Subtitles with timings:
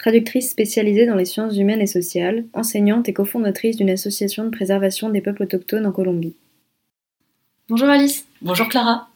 [0.00, 5.10] traductrice spécialisée dans les sciences humaines et sociales, enseignante et cofondatrice d'une association de préservation
[5.10, 6.34] des peuples autochtones en Colombie.
[7.68, 8.26] Bonjour Alice.
[8.40, 9.08] Bonjour Clara.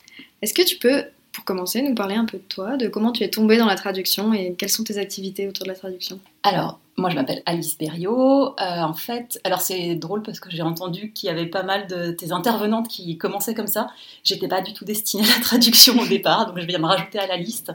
[0.43, 3.25] Est-ce que tu peux, pour commencer, nous parler un peu de toi, de comment tu
[3.25, 6.21] es tombée dans la traduction et quelles sont tes activités autour de la traduction?
[6.43, 8.55] Alors, moi, je m'appelle Alice Berriot.
[8.61, 11.87] Euh, en fait, alors c'est drôle parce que j'ai entendu qu'il y avait pas mal
[11.89, 13.89] de tes intervenantes qui commençaient comme ça.
[14.23, 17.19] J'étais pas du tout destinée à la traduction au départ, donc je vais me rajouter
[17.19, 17.73] à la liste.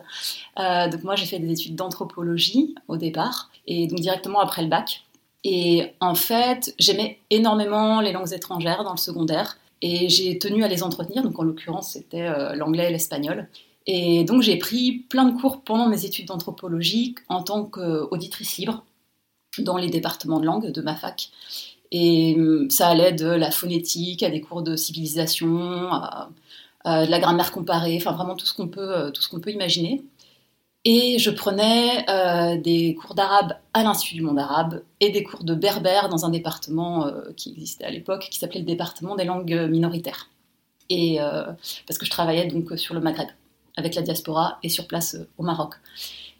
[0.57, 4.69] Euh, donc moi, j'ai fait des études d'anthropologie au départ, et donc directement après le
[4.69, 5.03] bac.
[5.43, 10.69] Et en fait, j'aimais énormément les langues étrangères dans le secondaire, et j'ai tenu à
[10.69, 11.23] les entretenir.
[11.23, 13.49] Donc en l'occurrence, c'était euh, l'anglais et l'espagnol.
[13.85, 18.83] Et donc j'ai pris plein de cours pendant mes études d'anthropologie en tant qu'auditrice libre
[19.59, 21.29] dans les départements de langue de ma fac.
[21.91, 26.29] Et hum, ça allait de la phonétique à des cours de civilisation, à,
[26.85, 29.51] de la grammaire comparée, enfin vraiment tout ce qu'on peut, euh, tout ce qu'on peut
[29.51, 30.03] imaginer.
[30.85, 35.43] Et je prenais euh, des cours d'arabe à l'Institut du monde arabe et des cours
[35.43, 39.25] de berbère dans un département euh, qui existait à l'époque, qui s'appelait le département des
[39.25, 40.29] langues minoritaires.
[40.91, 41.19] Et
[41.85, 43.27] parce que je travaillais donc sur le Maghreb
[43.77, 45.75] avec la diaspora et sur place au Maroc.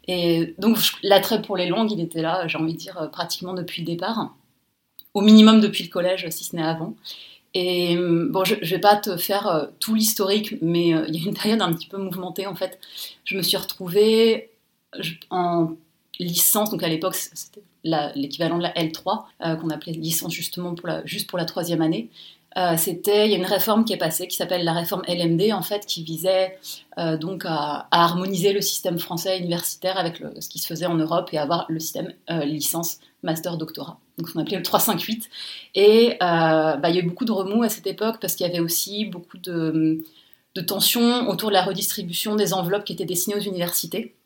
[0.08, 3.54] Et donc l'attrait pour les langues, il était là, j'ai envie de dire, euh, pratiquement
[3.54, 4.34] depuis le départ,
[5.14, 6.96] au minimum depuis le collège, si ce n'est avant.
[7.52, 11.24] Et euh, bon, je ne vais pas te faire euh, tout l'historique, mais il y
[11.24, 12.78] a une période un petit peu mouvementée en fait.
[13.24, 14.50] Je me suis retrouvée
[15.30, 15.72] en
[16.18, 19.24] licence, donc à l'époque c'était l'équivalent de la L3,
[19.58, 22.10] qu'on appelait licence justement pour juste pour la troisième année.
[22.56, 25.52] Euh, c'était il y a une réforme qui est passée qui s'appelle la réforme LMD
[25.52, 26.58] en fait qui visait
[26.98, 31.28] euh, donc à, harmoniser le système français universitaire avec ce qui se faisait en Europe
[31.32, 34.00] et avoir le système euh, licence master doctorat.
[34.18, 35.30] Donc on appelait le 358
[35.76, 38.50] et bah, il y a eu beaucoup de remous à cette époque parce qu'il y
[38.50, 40.04] avait aussi beaucoup de,
[40.56, 44.16] de tensions autour de la redistribution des enveloppes qui étaient destinées aux universités.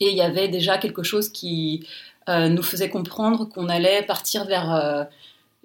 [0.00, 1.86] Et il y avait déjà quelque chose qui
[2.28, 5.08] nous faisait comprendre qu'on allait partir vers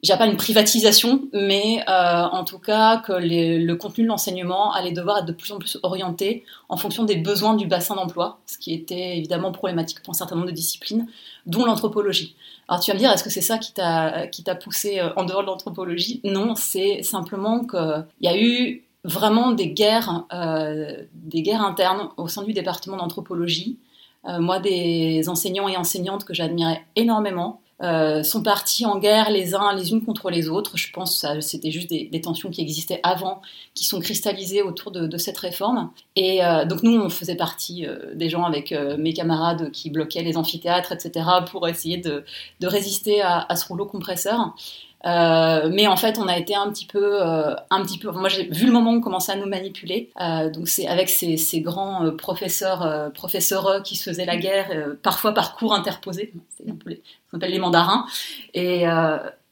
[0.03, 4.91] j'ai pas une privatisation, mais euh, en tout cas que le contenu de l'enseignement allait
[4.91, 8.57] devoir être de plus en plus orienté en fonction des besoins du bassin d'emploi, ce
[8.57, 11.07] qui était évidemment problématique pour un certain nombre de disciplines,
[11.45, 12.35] dont l'anthropologie.
[12.67, 15.41] Alors tu vas me dire, est-ce que c'est ça qui t'a poussé euh, en dehors
[15.41, 16.19] de l'anthropologie?
[16.25, 22.27] Non, c'est simplement qu'il y a eu vraiment des guerres, euh, des guerres internes au
[22.27, 23.77] sein du département d'anthropologie.
[24.25, 29.75] moi, des enseignants et enseignantes que j'admirais énormément, euh, sont partis en guerre les uns
[29.75, 30.77] les unes contre les autres.
[30.77, 33.41] Je pense que c'était juste des, tensions qui existaient avant,
[33.73, 35.91] qui sont cristallisées autour de, cette réforme.
[36.15, 40.23] Et euh, donc nous, on faisait partie euh, des gens avec mes camarades qui bloquaient
[40.23, 42.23] les amphithéâtres, etc., pour essayer de,
[42.63, 44.55] résister à, ce rouleau compresseur.
[45.05, 48.11] Euh, mais en fait, on a été un petit peu, euh, un petit peu.
[48.11, 50.09] Moi, j'ai vu le moment où on commençait à nous manipuler.
[50.21, 54.69] Euh, donc, c'est avec ces, grands professeurs, professeurs qui se faisaient la guerre,
[55.01, 56.31] parfois par cours interposés.
[56.49, 57.01] C'est un les,
[57.31, 58.05] on appelle les mandarins.
[58.53, 58.85] Et,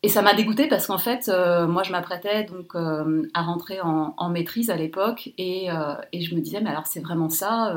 [0.10, 1.30] ça m'a dégoûté parce qu'en fait,
[1.68, 2.74] moi, je m'apprêtais donc
[3.34, 5.68] à rentrer en, maîtrise à l'époque, et,
[6.12, 7.76] et, je me disais, mais alors, c'est vraiment ça.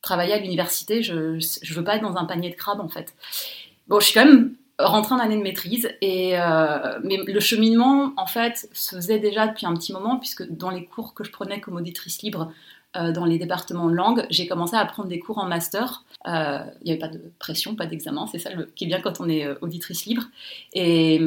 [0.00, 3.14] travailler à l'université, je, je veux pas être dans un panier de crabes en fait.
[3.88, 4.54] Bon, je suis quand même
[4.84, 5.90] rentrer en année de maîtrise.
[6.00, 10.48] Et, euh, mais le cheminement, en fait, se faisait déjà depuis un petit moment, puisque
[10.48, 12.52] dans les cours que je prenais comme auditrice libre
[12.96, 16.04] euh, dans les départements de langue, j'ai commencé à prendre des cours en master.
[16.26, 19.00] Euh, il n'y avait pas de pression, pas d'examen, c'est ça le, qui est bien
[19.00, 20.24] quand on est auditrice libre.
[20.72, 21.20] Et,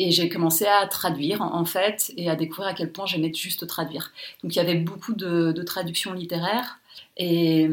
[0.00, 4.12] j'ai commencé à traduire en fait et à découvrir à quel point j'aimais juste traduire.
[4.42, 6.78] Donc il y avait beaucoup de, de traductions littéraires
[7.16, 7.70] et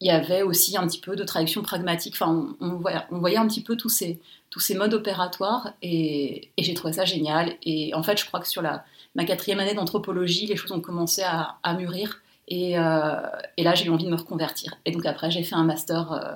[0.00, 2.14] il y avait aussi un petit peu de traduction pragmatique.
[2.20, 4.20] Enfin, on, voyait, un petit peu tous ces,
[4.50, 7.54] tous ces modes opératoires et, j'ai trouvé ça génial.
[7.62, 8.84] Et en fait, je crois que sur la,
[9.14, 12.20] ma quatrième année d'anthropologie, les choses ont commencé à, mûrir.
[12.48, 13.16] Et, euh,
[13.56, 14.76] et, là, j'ai eu envie de me reconvertir.
[14.84, 16.34] Et donc après, j'ai fait un master, euh,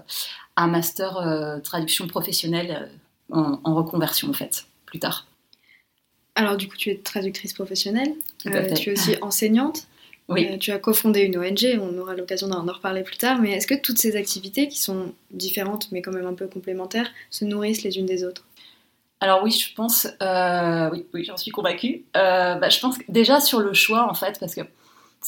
[0.57, 2.91] un master euh, traduction professionnelle
[3.31, 5.27] en, en, reconversion, en fait, plus tard.
[6.35, 8.15] Alors du coup, tu es traductrice professionnelle.
[8.39, 9.87] tu es aussi enseignante.
[10.31, 10.49] Oui.
[10.49, 13.67] Euh, tu as cofondé une ONG, on aura l'occasion d'en reparler plus tard, mais est-ce
[13.67, 17.83] que toutes ces activités, qui sont différentes mais quand même un peu complémentaires, se nourrissent
[17.83, 18.47] les unes des autres?
[19.21, 22.05] Alors oui, je pense, euh, oui, oui j'en suis convaincue.
[22.17, 24.63] Euh, bah, je pense que déjà sur le choix, en fait, parce que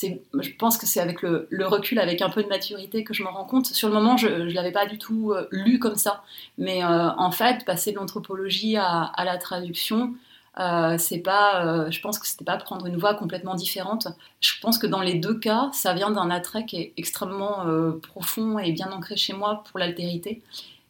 [0.03, 3.33] je pense que c'est avec le, recul, avec un peu de maturité que je m'en
[3.33, 3.67] rends compte.
[3.67, 6.23] Sur le moment, je ne l'avais pas du tout lu comme ça.
[6.57, 10.15] Mais en fait, passer de l'anthropologie à, à, la traduction,
[10.61, 14.09] euh, c'est pas, euh, je pense que c'était pas prendre une voie complètement différente.
[14.41, 17.93] Je pense que dans les deux cas, ça vient d'un attrait qui est extrêmement euh,
[17.93, 20.43] profond et bien ancré chez moi pour l'altérité,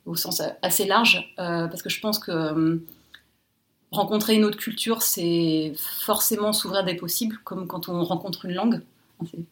[0.05, 2.81] au sens assez large, parce que je pense que
[3.93, 8.81] rencontrer une autre culture, c'est forcément s'ouvrir des possibles, comme quand on rencontre une langue.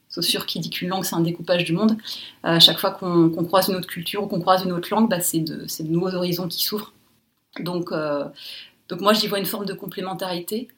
[0.09, 1.97] C'est sûr qui dit qu'une langue, c'est un découpage du monde.
[2.43, 5.21] À chaque fois qu'on croise une autre culture ou qu'on croise une autre langue, bah,
[5.21, 6.93] c'est de, nouveaux horizons qui s'ouvrent.
[7.61, 7.93] Donc,
[8.91, 10.69] donc moi, j'y vois une forme de complémentarité.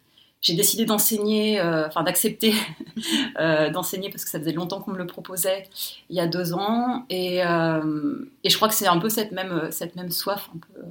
[0.43, 2.53] J'ai décidé d'enseigner, euh, enfin d'accepter
[3.41, 5.69] euh, d'enseigner parce que ça faisait longtemps qu'on me le proposait,
[6.11, 7.07] il y a deux ans.
[7.09, 10.59] Et, euh, et je crois que c'est un peu cette même, cette même soif, un
[10.59, 10.83] peu,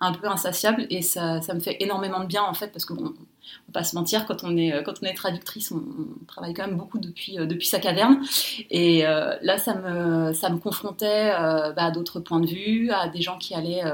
[0.00, 0.86] un peu insatiable.
[0.90, 3.80] Et ça, ça, me fait énormément de bien en fait parce que bon, on va
[3.80, 5.82] pas se mentir, quand on est, quand on est traductrice, on,
[6.28, 8.22] travaille quand même beaucoup depuis, depuis sa caverne.
[8.70, 13.22] Et là, ça me, ça me confrontait bah, à d'autres points de vue, à des
[13.22, 13.84] gens qui allaient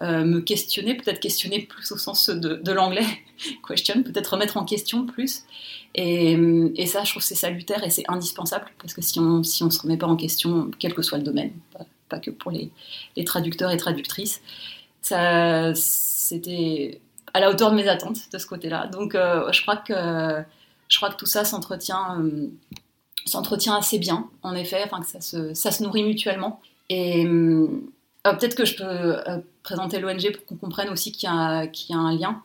[0.00, 3.06] me questionner, peut-être questionner plus au sens de, l'anglais,
[3.68, 5.44] question, peut-être remettre en question plus.
[5.94, 9.70] Et, ça, je trouve c'est salutaire et c'est indispensable parce que si on si on
[9.70, 11.52] se remet pas en question, quel que soit le domaine,
[12.08, 12.70] pas, que pour les,
[13.16, 14.42] les, traducteurs et traductrices,
[15.02, 17.00] ça c'était
[17.32, 18.86] à la hauteur de mes attentes de ce côté-là.
[18.86, 20.44] Donc euh, je crois que
[20.88, 22.48] je crois que tout ça s'entretient euh,
[23.26, 26.60] s'entretient assez bien, en effet, enfin que ça se, ça se nourrit mutuellement.
[26.88, 27.68] Et, euh,
[28.34, 32.14] peut-être que je peux euh, présenter l'ONG pour qu'on comprenne aussi qu'il y, a un
[32.16, 32.42] lien.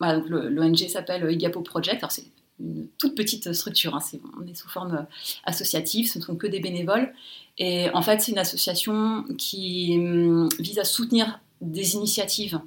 [0.00, 2.04] L'ONG s'appelle IGAPO Project.
[2.10, 2.26] c'est
[2.60, 3.94] une toute petite structure.
[3.94, 4.18] Hein.
[4.40, 5.02] on est sous forme euh,
[5.44, 7.12] associative, ce ne sont que des bénévoles.
[7.58, 12.60] Et en fait, c'est une association qui hum, vise à soutenir des initiatives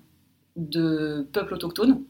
[0.55, 2.01] de peuples autochtones.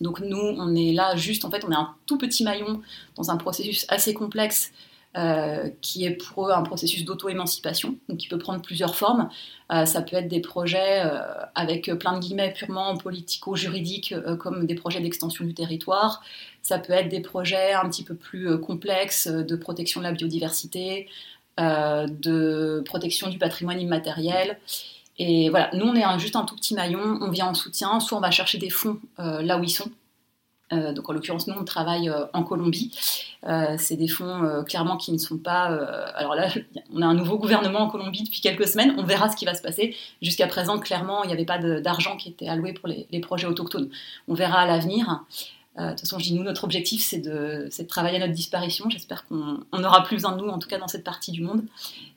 [0.00, 2.80] Donc nous, on est là juste, en fait, on est un tout petit maillon
[3.16, 4.72] dans un processus assez complexe
[5.16, 9.28] euh, qui est pour eux un processus d'auto-émancipation, donc qui peut prendre plusieurs formes.
[9.70, 11.20] Euh, ça peut être des projets euh,
[11.54, 16.20] avec plein de guillemets purement politico-juridiques, comme des projets d'extension du territoire.
[16.62, 21.08] Ça peut être des projets un petit peu plus complexes de protection de la biodiversité,
[21.58, 24.58] de protection du patrimoine immatériel.
[25.18, 28.18] Et voilà, nous on est juste un tout petit maillon, on vient en soutien, soit
[28.18, 29.90] on va chercher des fonds là où ils sont,
[30.70, 32.96] donc en l'occurrence, nous, on travaille euh, en Colombie.
[33.46, 35.64] Euh, c'est des fonds clairement qui ne sont pas...
[36.14, 36.48] alors là,
[36.92, 38.94] on a un nouveau gouvernement en Colombie depuis quelques semaines.
[38.98, 39.94] On verra ce qui va se passer.
[40.22, 43.90] Jusqu'à présent, clairement, il n'y avait pas d'argent qui était alloué pour les, projets autochtones.
[44.28, 45.24] On verra à l'avenir.
[45.78, 48.88] de toute façon, je dis nous, notre objectif, c'est de, de, travailler à notre disparition.
[48.90, 51.62] J'espère qu'on n'aura plus besoin de nous, en tout cas dans cette partie du monde.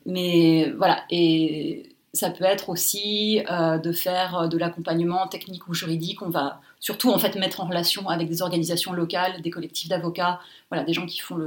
[0.06, 6.22] Mais voilà, et ça peut être aussi de faire de l'accompagnement technique ou juridique.
[6.22, 10.40] On va surtout en fait mettre en relation avec des organisations locales, des collectifs d'avocats,
[10.70, 11.40] voilà, des gens qui font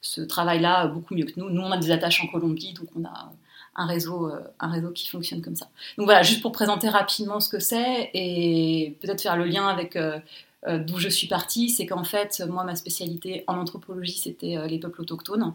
[0.00, 1.50] ce travail-là beaucoup mieux que nous.
[1.50, 3.30] Nous, on a des attaches en Colombie, donc on a
[3.78, 5.68] un réseau, euh, un réseau qui fonctionne comme ça.
[5.96, 9.96] Donc voilà, juste pour présenter rapidement ce que c'est et peut-être faire le lien avec
[9.96, 10.18] euh,
[10.66, 14.78] euh, d'où je suis partie, c'est qu'en fait, moi, ma spécialité en anthropologie, c'était les
[14.78, 15.54] peuples autochtones,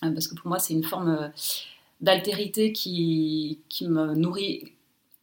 [0.00, 1.32] parce que pour moi, c'est une forme
[2.00, 4.72] d'altérité qui, qui me nourrit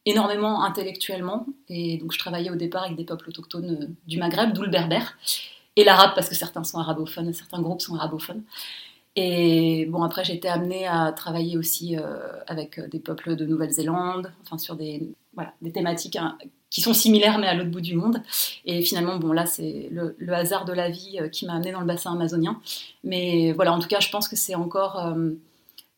[0.06, 1.46] énormément intellectuellement.
[1.68, 4.70] Et donc, je travaillais au départ avec des peuples autochtones euh, du Maghreb, d'où le
[4.70, 5.18] berbère,
[5.74, 8.42] et l'arabe, parce que certains sont arabophones, certains groupes sont arabophones.
[9.16, 14.32] Et bon, après, j'ai été amenée à travailler aussi euh, avec des peuples de Nouvelle-Zélande,
[14.42, 16.38] enfin, sur des, voilà, des thématiques hein,
[16.70, 18.22] qui sont similaires, mais à l'autre bout du monde.
[18.64, 21.80] Et finalement, bon, là, c'est le, hasard de la vie euh, qui m'a amenée dans
[21.80, 22.60] le bassin amazonien.
[23.04, 25.14] Mais voilà, en tout cas, je pense que c'est encore,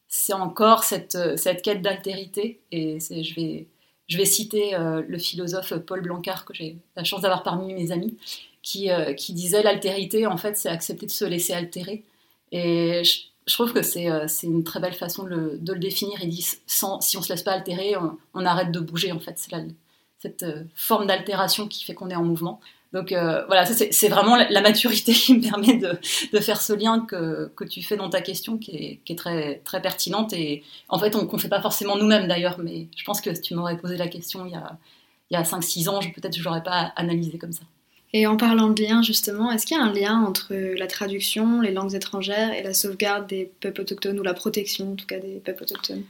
[0.06, 2.60] c'est encore cette, cette quête d'altérité.
[2.70, 3.66] Et je vais
[4.08, 7.92] je vais citer euh, le philosophe Paul Blancard, que j'ai la chance d'avoir parmi mes
[7.92, 8.16] amis,
[8.62, 12.04] qui, euh, disait l'altérité, en fait, c'est accepter de se laisser altérer.
[12.50, 16.18] Et je, trouve que c'est euh, une très belle façon de le, définir.
[16.22, 17.94] Il dit si on ne se laisse pas altérer,
[18.34, 19.38] on, arrête de bouger, en fait.
[20.18, 22.60] cette forme d'altération qui fait qu'on est en mouvement.
[22.92, 27.82] Donc voilà, c'est vraiment la, maturité qui me permet de, faire ce lien que, tu
[27.82, 30.32] fais dans ta question, qui est, très, très pertinente.
[30.32, 33.42] Et en fait, on ne fait pas forcément nous-mêmes d'ailleurs, mais je pense que si
[33.42, 34.78] tu m'aurais posé la question il y a,
[35.30, 37.64] il y a 5-6 ans, peut-être que je n'aurais pas analysé comme ça.
[38.14, 41.60] Et en parlant de lien, justement, est-ce qu'il y a un lien entre la traduction,
[41.60, 45.18] les langues étrangères et la sauvegarde des peuples autochtones, ou la protection en tout cas
[45.18, 46.04] des peuples autochtones?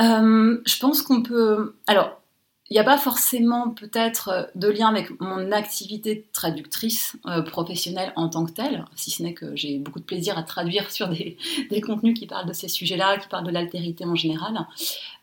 [0.00, 1.76] Euh, Je pense qu'on peut...
[1.86, 2.20] Alors,
[2.70, 8.12] il n'y a pas forcément peut-être de lien avec mon activité de traductrice euh, professionnelle
[8.16, 11.08] en tant que telle, si ce n'est que j'ai beaucoup de plaisir à traduire sur
[11.08, 11.36] des,
[11.86, 14.66] contenus qui parlent de ces sujets-là, qui parlent de l'altérité en général.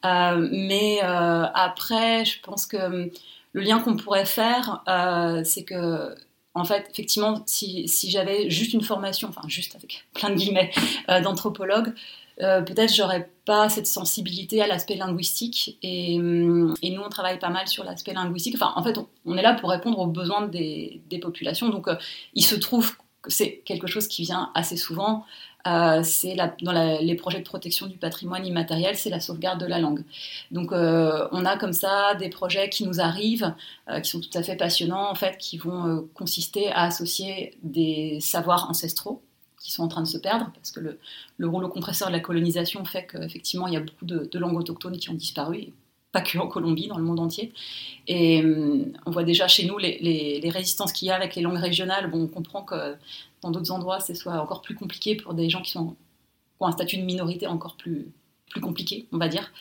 [0.06, 3.12] Euh, mais après, je pense que
[3.54, 6.16] le lien qu'on pourrait faire, euh, c'est que,
[6.56, 10.72] en fait, effectivement, si, j'avais juste une formation, enfin juste avec plein de guillemets,
[11.10, 11.94] euh, d'anthropologue,
[12.42, 17.68] euh, peut-être j'aurais pas cette sensibilité à l'aspect linguistique et, nous on travaille pas mal
[17.68, 18.56] sur l'aspect linguistique.
[18.56, 21.70] Enfin, en fait, on, est là pour répondre aux besoins des, populations.
[21.70, 21.88] Donc,
[22.34, 25.26] il se trouve que c'est quelque chose qui vient assez souvent.
[25.66, 29.80] Euh, c'est dans les projets de protection du patrimoine immatériel, c'est la sauvegarde de la
[29.80, 30.04] langue.
[30.52, 33.54] Donc euh, on a comme ça des projets qui nous arrivent,
[33.90, 38.20] euh, qui sont tout à fait passionnants en fait, qui vont consister à associer des
[38.20, 39.22] savoirs ancestraux
[39.64, 41.00] qui sont en train de se perdre, parce que le,
[41.38, 44.98] le rouleau compresseur de la colonisation fait qu'effectivement il y a beaucoup de, langues autochtones
[44.98, 45.70] qui ont disparu,
[46.12, 47.54] pas que Colombie, dans le monde entier.
[48.08, 48.44] Et
[49.06, 52.12] on voit déjà chez nous les, résistances qu'il y a avec les langues régionales.
[52.12, 52.96] Bon, on comprend que
[53.42, 55.96] dans d'autres endroits, ce soit encore plus compliqué pour des gens qui, sont,
[56.60, 58.12] ont un statut de minorité encore plus,
[58.50, 59.52] plus compliqué, on va dire.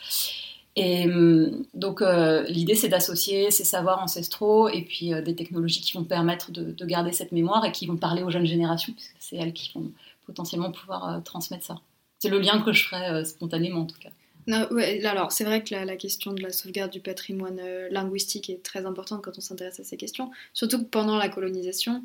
[0.75, 5.81] Et hum, donc euh, l'idée c'est d'associer ces savoirs ancestraux et puis euh, des technologies
[5.81, 9.15] qui vont permettre de, garder cette mémoire et qui vont parler aux jeunes générations, puisque
[9.19, 9.91] c'est elles qui vont
[10.25, 11.75] potentiellement pouvoir euh, transmettre ça.
[12.19, 14.09] C'est le lien que je ferais spontanément en tout cas.
[14.49, 17.61] Alors c'est vrai que la, question de la sauvegarde du patrimoine
[17.91, 22.03] linguistique est très importante quand on s'intéresse à ces questions, surtout que pendant la colonisation,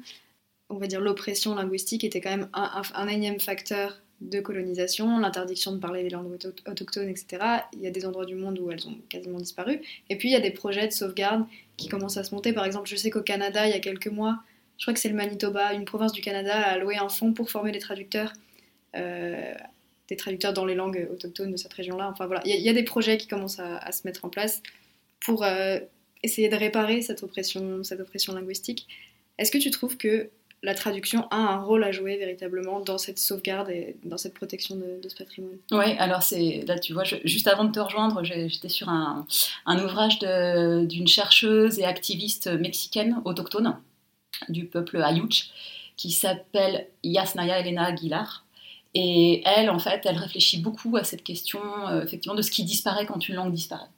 [0.70, 5.78] on va dire, l'oppression linguistique était quand même un, énième facteur de colonisation, l'interdiction de
[5.78, 7.38] parler des langues autochtones, etc.
[7.72, 9.80] Il y a des endroits du monde où elles ont quasiment disparu.
[10.10, 11.44] Et puis il y a des projets de sauvegarde
[11.76, 12.52] qui commencent à se monter.
[12.52, 14.40] Par exemple, je sais qu'au Canada, il y a quelques mois,
[14.78, 17.50] je crois que c'est le Manitoba, une province du Canada, a alloué un fonds pour
[17.50, 18.32] former des traducteurs,
[18.96, 19.54] euh,
[20.08, 22.08] des traducteurs dans les langues autochtones de cette région-là.
[22.08, 24.62] Enfin voilà, il y, a des projets qui commencent à, se mettre en place
[25.20, 25.78] pour euh,
[26.22, 28.86] essayer de réparer cette oppression, cette oppression linguistique.
[29.38, 30.30] Est-ce que tu trouves que
[30.62, 34.76] la traduction a un rôle à jouer véritablement dans cette sauvegarde et dans cette protection
[34.76, 35.56] de, ce patrimoine.
[35.70, 39.26] Oui, alors c'est là, tu vois, juste avant de te rejoindre, j'étais sur un,
[39.66, 43.76] ouvrage d'une chercheuse et activiste mexicaine autochtone
[44.48, 45.50] du peuple Ayuch
[45.96, 48.44] qui s'appelle Yasnaya Elena Aguilar.
[48.94, 52.64] Et elle, en fait, elle réfléchit beaucoup à cette question, euh, effectivement, de ce qui
[52.64, 53.88] disparaît quand une langue disparaît.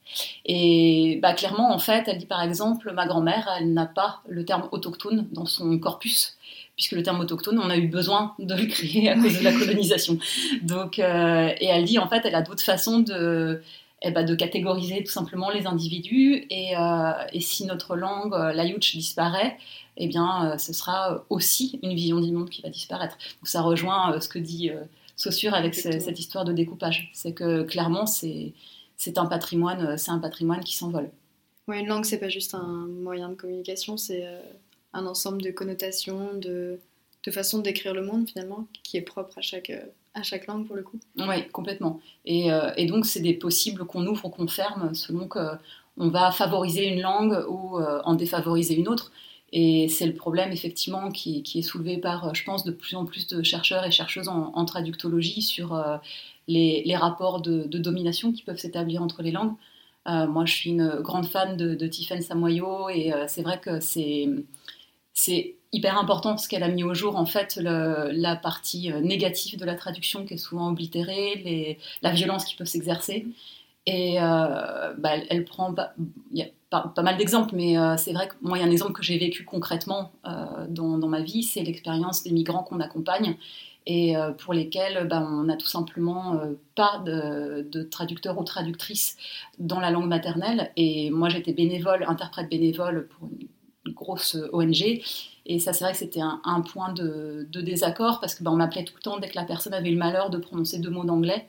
[0.45, 4.43] Et bah, clairement, en fait, elle dit par exemple, ma grand-mère, elle n'a pas le
[4.45, 6.37] terme autochtone dans son corpus
[6.75, 9.51] puisque le terme autochtone, on a eu besoin de le créer à cause de la
[9.59, 10.17] colonisation.
[10.63, 13.61] Donc, euh, et elle dit en fait, elle a d'autres façons de,
[14.01, 16.47] eh ben, de catégoriser tout simplement les individus.
[16.49, 19.57] Et, euh, et si notre langue, euh, l'ayutch, disparaît,
[20.03, 23.17] eh bien, ce sera aussi une vision du monde qui va disparaître.
[23.39, 24.71] Donc, ça rejoint ce que dit
[25.15, 27.11] Saussure avec cette histoire de découpage.
[27.13, 28.53] C'est que clairement, c'est
[29.15, 31.09] un patrimoine, c'est un patrimoine qui s'envole.
[31.67, 34.25] Ouais, une langue, c'est pas juste un moyen de communication, c'est
[34.93, 36.79] un ensemble de connotations, de,
[37.23, 39.71] de façons décrire le monde finalement, qui est propre à chaque,
[40.13, 40.99] à chaque langue pour le coup.
[41.17, 41.99] Oui, complètement.
[42.25, 46.31] Et, euh, et donc c'est des possibles qu'on ouvre ou qu'on ferme selon qu'on va
[46.31, 49.11] favoriser une langue ou euh, en défavoriser une autre.
[49.53, 53.27] Et c'est le problème effectivement qui, est soulevé par, je pense, de plus en plus
[53.27, 55.97] de chercheurs et chercheuses en, traductologie sur euh,
[56.47, 59.53] les, rapports de, domination qui peuvent s'établir entre les langues.
[60.05, 65.55] moi, je suis une grande fan de, de Tiffaine Samoyo et c'est vrai que c'est
[65.73, 69.65] hyper important ce qu'elle a mis au jour en fait la partie euh, négative de
[69.65, 73.27] la traduction qui est souvent oblitérée, la violence qui peut s'exercer.
[73.85, 75.93] Et euh, bah, elle, prend, pas,
[77.01, 79.17] mal d'exemples, mais euh, c'est vrai que moi, il y a un exemple que j'ai
[79.17, 80.11] vécu concrètement
[80.69, 83.37] dans, ma vie, c'est l'expérience des migrants qu'on accompagne
[83.87, 86.39] et pour lesquels bah, on n'a tout simplement
[86.75, 89.17] pas de, traducteur ou traductrice
[89.57, 90.71] dans la langue maternelle.
[90.77, 93.47] Et moi, j'étais bénévole, interprète bénévole pour une
[93.93, 95.01] grosse ONG.
[95.45, 98.83] Et ça, c'est vrai que c'était un, point de, désaccord parce que ben, on m'appelait
[98.83, 101.47] tout le temps dès que la personne avait le malheur de prononcer deux mots d'anglais.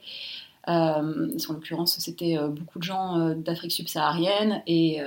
[0.68, 5.00] Euh, en l'occurrence, c'était euh, beaucoup de gens euh, d'Afrique subsaharienne et,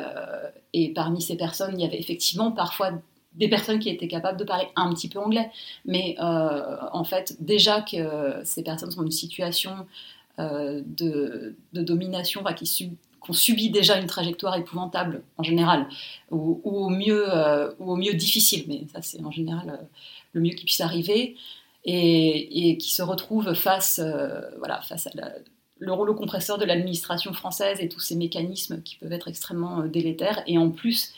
[0.93, 2.91] parmi ces personnes, il y avait effectivement parfois
[3.33, 5.50] des personnes qui étaient capables de parler un petit peu anglais,
[5.85, 9.88] mais en fait, déjà que ces personnes sont dans une situation
[10.38, 12.43] de, domination,
[13.19, 15.88] qu'on subit déjà une trajectoire épouvantable en général,
[16.31, 17.25] ou, au, mieux,
[17.79, 19.79] ou au mieux difficile, mais ça c'est en général
[20.33, 21.35] le mieux qui puisse arriver,
[21.86, 24.01] et, qui se retrouvent face,
[24.58, 25.12] voilà, face à
[25.80, 30.42] le rouleau compresseur de l'administration française et tous ces mécanismes qui peuvent être extrêmement délétères,
[30.48, 31.13] et en plus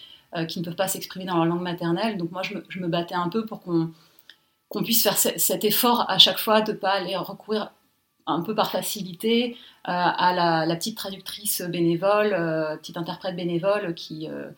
[0.50, 2.18] qui ne peuvent pas s'exprimer dans leur langue maternelle.
[2.18, 6.40] Donc moi, je me, battais un peu pour qu'on puisse faire cet effort à chaque
[6.40, 7.72] fois de ne pas aller recourir
[8.28, 9.56] un peu par facilité
[9.88, 14.50] euh, à la, petite traductrice bénévole, euh, petite interprète bénévole qui, euh,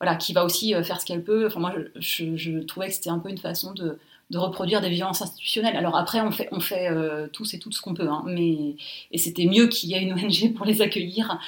[0.00, 1.46] voilà, qui va aussi faire ce qu'elle peut.
[1.46, 3.98] Enfin, moi, je, trouvais que c'était un peu une façon de,
[4.32, 5.76] de, reproduire des violences institutionnelles.
[5.76, 6.88] Alors après, on fait, on fait
[7.32, 8.76] tous et toutes ce qu'on peut, hein, mais,
[9.10, 11.38] et c'était mieux qu'il y ait une ONG pour les accueillir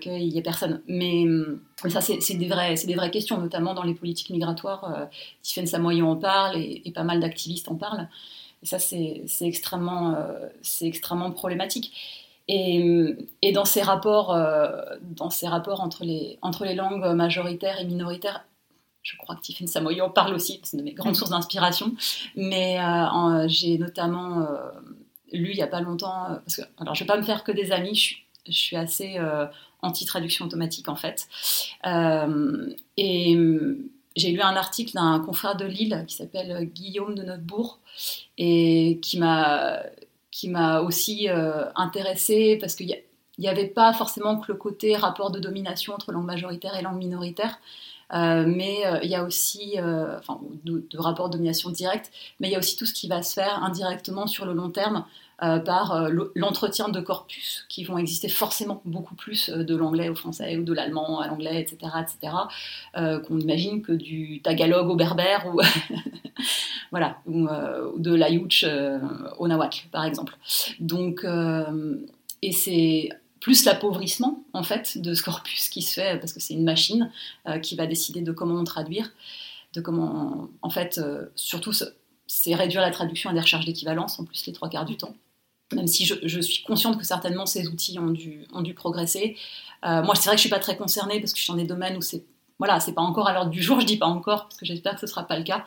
[0.00, 0.80] qu'il n'y ait personne.
[0.86, 1.24] Mais,
[1.88, 5.08] ça, c'est des, vraies, des vraies questions, notamment dans les politiques migratoires.
[5.42, 8.08] Tiffaine Samoyon en parle et, pas mal d'activistes en parlent.
[8.62, 10.48] Et ça, c'est extrêmement, euh,
[10.82, 11.92] extrêmement problématique.
[12.48, 17.80] Et, et, dans ces rapports, euh, dans ces rapports entre, les, entre les langues majoritaires
[17.80, 18.44] et minoritaires,
[19.02, 21.94] je crois que Tiffany Samoy en parle aussi, c'est une de mes grandes sources d'inspiration.
[22.36, 24.46] Mais euh, j'ai notamment
[25.32, 27.44] lu il n'y a pas longtemps, parce que alors je ne vais pas me faire
[27.44, 29.18] que des amis, je suis, je suis assez
[29.82, 31.28] anti-traduction automatique en fait.
[32.96, 33.38] et
[34.16, 37.78] j'ai lu un article d'un confrère de Lille qui s'appelle Guillaume de Notebourg
[38.36, 39.82] et qui m'a
[40.30, 42.96] qui m'a aussi euh, intéressée parce qu'il
[43.38, 46.98] n'y avait pas forcément que le côté rapport de domination entre langue majoritaire et langue
[46.98, 52.10] minoritaire, euh, mais euh, il y a aussi, enfin, de, de, rapport de domination directe,
[52.38, 54.70] mais il y a aussi tout ce qui va se faire indirectement sur le long
[54.70, 55.04] terme
[55.42, 60.10] euh, par euh, l'entretien de corpus qui vont exister forcément beaucoup plus euh, de l'anglais
[60.10, 62.34] au français ou de l'allemand à l'anglais, etc., etc.,
[63.26, 65.58] qu'on imagine que du tagalog au berbère ou,
[66.90, 67.48] voilà, ou,
[67.96, 68.66] de l'ayoutch
[69.38, 70.36] au nawak, par exemple.
[70.78, 71.24] Donc,
[72.42, 73.08] et c'est
[73.40, 77.10] plus l'appauvrissement en fait de ce corpus qui se fait parce que c'est une machine
[77.62, 79.10] qui va décider de comment on traduire,
[79.72, 81.00] de comment en fait
[81.36, 81.72] surtout
[82.26, 85.14] c'est réduire la traduction à des recherches d'équivalence en plus les trois quarts du temps
[85.74, 89.36] même si je, suis consciente que certainement ces outils ont dû, progresser.
[89.84, 91.56] Euh, moi, c'est vrai que je suis pas très concernée parce que je suis dans
[91.56, 92.24] des domaines où c'est
[92.58, 93.80] voilà, c'est pas encore à l'ordre du jour.
[93.80, 95.64] Je dis pas encore parce que j'espère que ce sera pas le cas.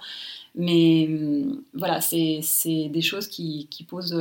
[0.55, 2.41] Mais hum, voilà, c'est
[2.89, 4.15] des choses qui, qui, posent,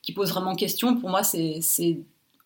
[0.00, 0.96] qui posent vraiment question.
[0.96, 1.60] Pour moi, c'est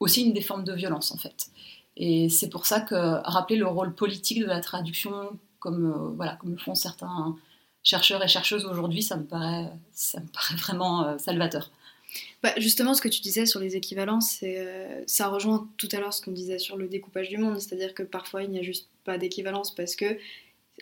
[0.01, 1.51] aussi une des formes de violence en fait.
[1.97, 2.95] Et c'est pour ça que
[3.29, 7.37] rappeler le rôle politique de la traduction, comme euh, voilà, comme le font certains
[7.83, 11.71] chercheurs et chercheuses aujourd'hui, ça me paraît, ça me paraît vraiment euh, salvateur.
[12.43, 16.13] Bah, justement, ce que tu disais sur les équivalences, euh, ça rejoint tout à l'heure
[16.13, 18.89] ce qu'on disait sur le découpage du monde, c'est-à-dire que parfois il n'y a juste
[19.05, 20.19] pas d'équivalence parce que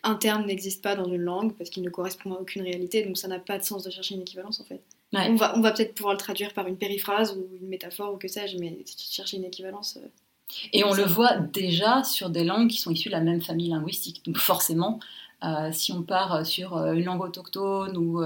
[0.04, 3.18] un terme n'existe pas dans une langue, parce qu'il ne correspond à aucune réalité, donc
[3.18, 4.80] ça n'a pas de sens de chercher une équivalence en fait.
[5.12, 8.16] On va, on va peut-être pouvoir le traduire par une périphrase ou une métaphore ou
[8.18, 9.96] que sais-je, mais si tu cherches une équivalence.
[9.96, 10.06] Euh,
[10.72, 13.70] Et on le voit déjà sur des langues qui sont issues de la même famille
[13.70, 14.22] linguistique.
[14.26, 15.00] Donc forcément,
[15.44, 18.20] euh, si on part sur une langue autochtone ou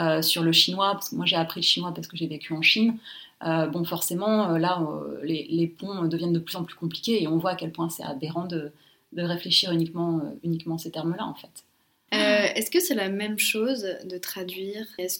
[0.00, 2.54] euh, sur le chinois, parce que moi j'ai appris le chinois parce que j'ai vécu
[2.54, 2.96] en Chine.
[3.44, 4.86] Euh, bon, forcément, euh, là,
[5.22, 8.04] les, ponts deviennent de plus en plus compliqués et on voit à quel point c'est
[8.04, 8.72] aberrant de,
[9.16, 11.64] réfléchir uniquement, uniquement ces termes-là, en fait.
[12.12, 14.86] Est-ce que c'est la même chose de traduire?
[14.98, 15.18] Est-ce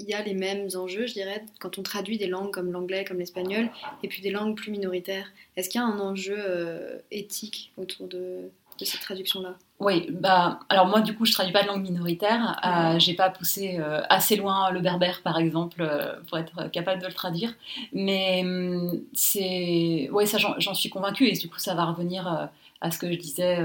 [0.00, 3.04] qu'il y a les mêmes enjeux, je dirais, quand on traduit des langues comme l'anglais,
[3.04, 3.68] comme l'espagnol,
[4.02, 5.30] et puis des langues plus minoritaires.
[5.56, 9.54] Est-ce qu'il y a un enjeu éthique autour de, de cette traduction-là?
[9.78, 13.30] Oui, bah, alors moi du coup je traduis pas de langue minoritaire, euh, j'ai pas
[13.30, 17.54] poussé euh, assez loin le berbère par exemple euh, pour être capable de le traduire,
[17.92, 22.50] mais hum, c'est, ouais ça j'en suis convaincue et du coup ça va revenir
[22.82, 23.58] à ce que je disais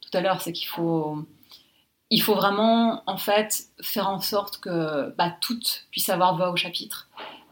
[0.00, 1.24] tout à l'heure, c'est qu'il faut,
[2.10, 6.56] il faut vraiment en fait faire en sorte que bah, toutes puissent avoir voix au
[6.56, 7.08] chapitre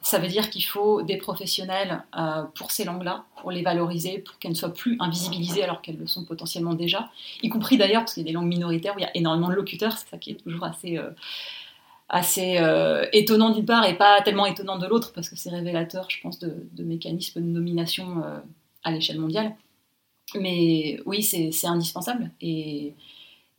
[0.09, 4.38] ça veut dire qu'il faut des professionnels euh, pour ces langues-là, pour les valoriser, pour
[4.38, 7.11] qu'elles ne soient plus invisibilisées alors qu'elles le sont potentiellement déjà,
[7.42, 9.49] y compris d'ailleurs parce qu'il y a des langues minoritaires où il y a énormément
[9.49, 11.11] de locuteurs, c'est ça qui est toujours assez, euh,
[12.09, 16.09] assez euh, étonnant d'une part et pas tellement étonnant de l'autre parce que c'est révélateur,
[16.09, 18.23] je pense, de, mécanismes de nomination
[18.85, 19.55] à l'échelle mondiale.
[20.35, 22.94] Mais oui, c'est indispensable et,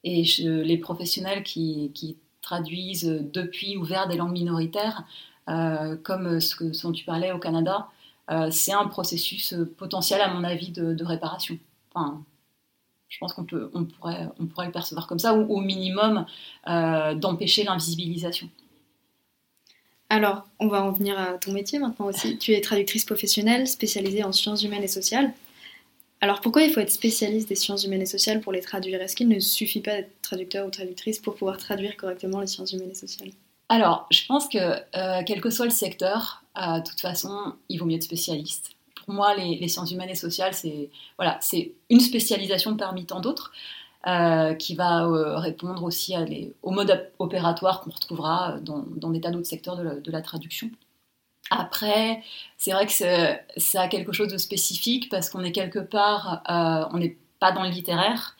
[0.03, 5.03] et les professionnels qui, traduisent depuis ou vers des langues minoritaires,
[5.49, 7.89] euh, comme ce, dont tu parlais au Canada,
[8.31, 11.57] euh, c'est un processus euh, potentiel, à mon avis, de, réparation.
[11.93, 12.23] Enfin,
[13.07, 16.25] je pense qu'on on pourrait, le percevoir comme ça, ou au minimum
[16.65, 18.49] d'empêcher l'invisibilisation.
[20.09, 22.37] Alors, on va en venir à ton métier maintenant aussi.
[22.37, 25.33] Tu es traductrice professionnelle spécialisée en sciences humaines et sociales.
[26.21, 29.01] Alors pourquoi il faut être spécialiste des sciences humaines et sociales pour les traduire?
[29.01, 32.73] Est-ce qu'il ne suffit pas d'être traducteur ou traductrice pour pouvoir traduire correctement les sciences
[32.73, 33.29] humaines et sociales?
[33.69, 37.77] Alors, je pense que euh, quel que soit le secteur, euh, de toute façon, il
[37.77, 38.71] vaut mieux être spécialiste.
[39.05, 41.39] Pour moi, les, sciences humaines et sociales, c'est voilà,
[41.89, 43.51] une spécialisation parmi tant d'autres.
[44.59, 46.15] qui va répondre aussi
[46.63, 50.69] au mode opératoire qu'on retrouvera dans, dans, des tas d'autres secteurs de la traduction.
[51.49, 52.21] Après,
[52.57, 56.87] c'est vrai que ça a quelque chose de spécifique parce qu'on est quelque part, euh,
[56.93, 58.35] on n'est pas dans le littéraire,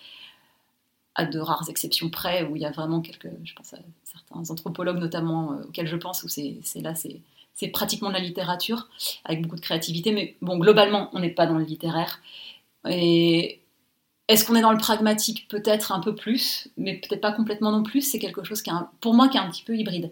[1.16, 4.52] à de rares exceptions près, où il y a vraiment quelques, je pense à certains
[4.52, 8.88] anthropologues notamment euh, auxquels je pense, où c'est là, c'est pratiquement de la littérature,
[9.26, 12.22] avec beaucoup de créativité, mais bon, globalement, on n'est pas dans le littéraire.
[12.88, 13.59] Et
[14.30, 17.82] est-ce qu'on est dans le pragmatique Peut-être un peu plus, mais peut-être pas complètement non
[17.82, 18.02] plus.
[18.02, 20.12] C'est quelque chose qui est pour moi qui est un petit peu hybride.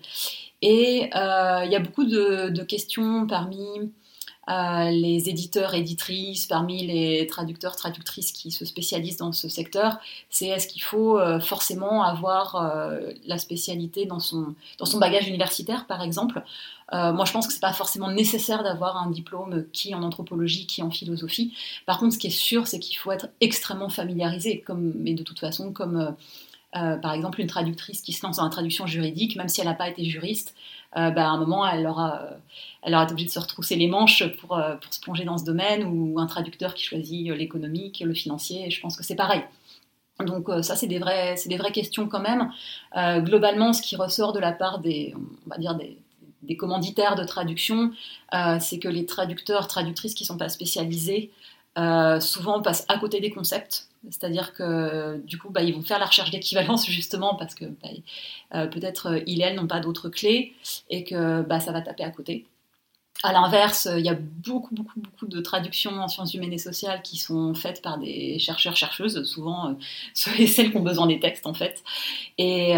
[0.64, 3.92] Et euh, il y a beaucoup de, questions parmi
[4.50, 10.00] euh, les éditeurs, éditrices, parmi les traducteurs, traductrices qui se spécialisent dans ce secteur.
[10.32, 12.82] C'est est-ce qu'il faut euh, forcément avoir
[13.28, 14.56] la spécialité dans son
[15.00, 16.42] bagage universitaire, par exemple?
[16.92, 20.82] Moi, je pense que c'est pas forcément nécessaire d'avoir un diplôme qui en anthropologie, qui
[20.82, 21.54] en philosophie.
[21.86, 25.40] Par contre, ce qui est sûr, c'est qu'il faut être extrêmement familiarisé, mais de toute
[25.40, 26.16] façon, comme
[26.76, 29.68] euh, par exemple, une traductrice qui se lance dans la traduction juridique, même si elle
[29.68, 30.54] n'a pas été juriste,
[30.98, 32.38] euh, bah, à un moment, elle aura, euh,
[32.84, 35.46] elle aura été obligée de se retrousser les manches pour, pour se plonger dans ce
[35.46, 39.44] domaine, ou un traducteur qui choisit l'économique, le financier, je pense que c'est pareil.
[40.20, 42.52] Donc ça, c'est des, vraies, des vraies questions quand même.
[43.24, 45.98] globalement, ce qui ressort de la part des, on va dire des,
[46.44, 47.92] des commanditaires de traduction,
[48.60, 51.32] c'est que les traducteurs, traductrices qui ne sont pas spécialisés,
[52.20, 53.88] souvent passent à côté des concepts.
[54.10, 57.90] C'est-à-dire que du coup, bah, ils vont faire la recherche d'équivalence justement parce que bah,
[58.56, 60.54] euh, peut-être euh, ils et elles n'ont pas d'autres clés
[60.90, 62.46] et que bah, ça va taper à côté.
[63.24, 67.02] À l'inverse, il y a beaucoup, beaucoup, beaucoup de traductions en sciences humaines et sociales
[67.02, 69.74] qui sont faites par des chercheurs, chercheuses, souvent euh,
[70.14, 71.84] celles qui ont besoin des textes en fait.
[72.38, 72.76] Et,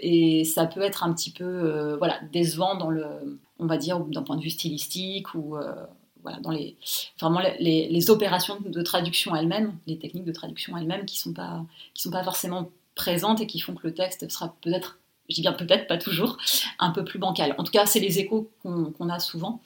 [0.00, 3.06] et ça peut être un petit peu voilà, décevant dans le,
[3.60, 5.56] on va dire, d'un point de vue stylistique ou
[6.24, 6.76] voilà, dans les,
[7.20, 12.10] vraiment les, opérations de traduction elles-mêmes, les techniques de traduction elles-mêmes qui ne sont, sont
[12.10, 15.86] pas forcément présentes et qui font que le texte sera peut-être, je dis bien peut-être,
[15.86, 16.36] pas toujours,
[16.78, 17.54] un peu plus bancal.
[17.58, 19.60] En tout cas, c'est les échos qu'on a souvent.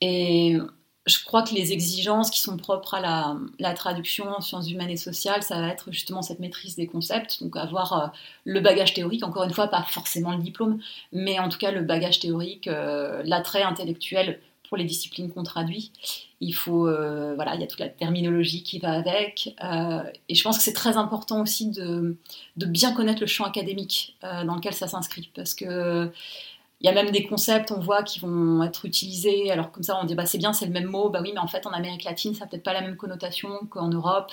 [0.00, 0.58] Et
[1.06, 4.90] je crois que les exigences qui sont propres à la, la, traduction en sciences humaines
[4.90, 8.06] et sociales, ça va être justement cette maîtrise des concepts, donc avoir euh,
[8.44, 10.80] le bagage théorique, encore une fois, pas forcément le diplôme,
[11.12, 15.92] mais en tout cas le bagage théorique, euh, l'attrait intellectuel pour les disciplines qu'on traduit.
[16.40, 19.54] Il faut, euh, voilà, il y a toute la terminologie qui va avec.
[19.64, 22.16] Euh, et je pense que c'est très important aussi de,
[22.56, 25.30] bien connaître le champ académique euh, dans lequel ça s'inscrit.
[25.34, 26.10] Parce que
[26.82, 29.50] il y a même des concepts, on voit, qui vont être utilisés.
[29.50, 31.08] Alors comme ça, on dit, bah, c'est bien, c'est le même mot.
[31.08, 33.66] Bah oui, mais en fait, en Amérique latine, ça n'a peut-être pas la même connotation
[33.70, 34.30] qu'en Europe.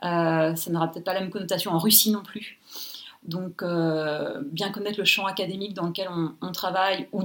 [0.00, 2.60] ça n'aura peut-être pas la même connotation en Russie non plus.
[3.24, 3.64] Donc,
[4.52, 6.08] bien connaître le champ académique dans lequel
[6.40, 7.24] on, travaille ou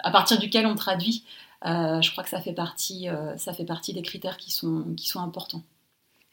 [0.00, 1.24] à partir duquel on traduit,
[1.64, 4.84] euh, je crois que ça fait partie, euh, ça fait partie des critères qui sont,
[4.96, 5.62] qui sont importants.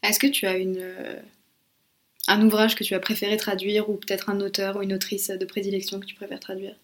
[0.02, 1.16] Est-ce que tu as une, euh,
[2.28, 5.46] un ouvrage que tu as préféré traduire ou peut-être un auteur ou une autrice de
[5.46, 6.76] prédilection que tu préfères traduire?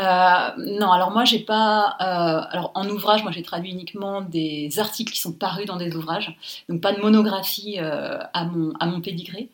[0.00, 1.80] Non, alors moi j'ai pas.
[1.88, 6.36] alors en ouvrage, moi j'ai traduit uniquement des articles qui sont parus dans des ouvrages,
[6.68, 9.48] donc pas de monographie à mon à mon pédigré.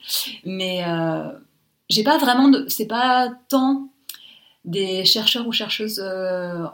[0.45, 0.85] Mais
[1.89, 2.67] j'ai pas vraiment de.
[2.69, 3.89] C'est pas tant
[4.67, 5.99] des chercheurs ou chercheuses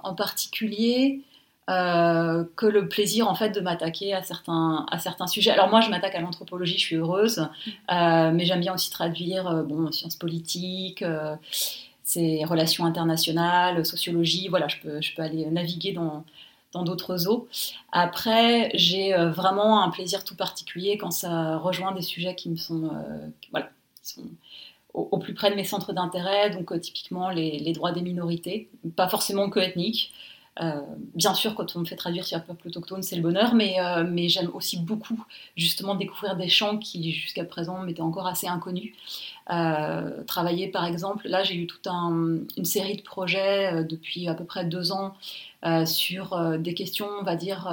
[0.02, 1.22] en particulier
[1.70, 5.52] euh, que le plaisir en fait de m'attaquer à certains, à certains sujets.
[5.52, 7.48] Alors moi je m'attaque à l'anthropologie, je suis heureuse,
[7.92, 11.04] euh, mais j'aime bien aussi traduire euh, bon, sciences politiques,
[12.02, 16.24] ces relations internationales, sociologie, voilà, je peux, je peux aller naviguer dans
[16.72, 17.48] dans d'autres eaux.
[17.90, 22.90] Après, j'ai vraiment un plaisir tout particulier quand ça rejoint des sujets qui me sont,
[23.50, 23.70] voilà,
[24.02, 24.22] sont
[24.94, 29.08] au, plus près de mes centres d'intérêt, donc typiquement les, les, droits des minorités, pas
[29.08, 30.12] forcément que ethniques,
[30.60, 30.80] euh,
[31.14, 33.80] bien sûr, quand on me fait traduire sur un peuple autochtone, c'est le bonheur, mais,
[33.80, 35.24] euh, mais j'aime aussi beaucoup
[35.56, 38.92] justement découvrir des champs qui jusqu'à présent m'étaient encore assez inconnus.
[39.50, 44.44] Euh, travailler par exemple, là j'ai eu toute une série de projets depuis à peu
[44.44, 45.14] près deux ans
[45.86, 47.68] sur des questions, on va dire,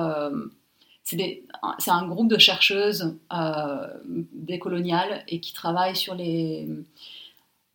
[1.04, 3.16] c'est un groupe de chercheuses
[4.34, 6.68] décoloniales et qui travaillent sur les,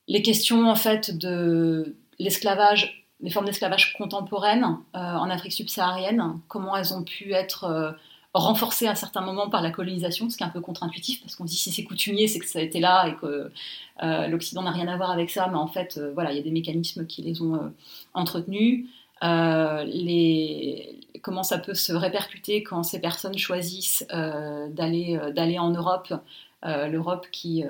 [0.08, 6.76] les questions en fait de l'esclavage les formes d'esclavage contemporaines euh, en Afrique subsaharienne, comment
[6.76, 7.92] elles ont pu être euh,
[8.34, 11.44] renforcées à certains moments par la colonisation, ce qui est un peu contre-intuitif, parce qu'on
[11.44, 13.52] dit si c'est coutumier, c'est que ça a été là et que
[14.02, 16.42] euh, l'Occident n'a rien à voir avec ça, mais en fait, voilà, il y a
[16.42, 17.72] des mécanismes qui les ont
[18.14, 18.86] entretenus.
[21.20, 26.12] Comment ça peut se répercuter quand ces personnes choisissent d'aller en Europe,
[26.64, 27.64] l'Europe qui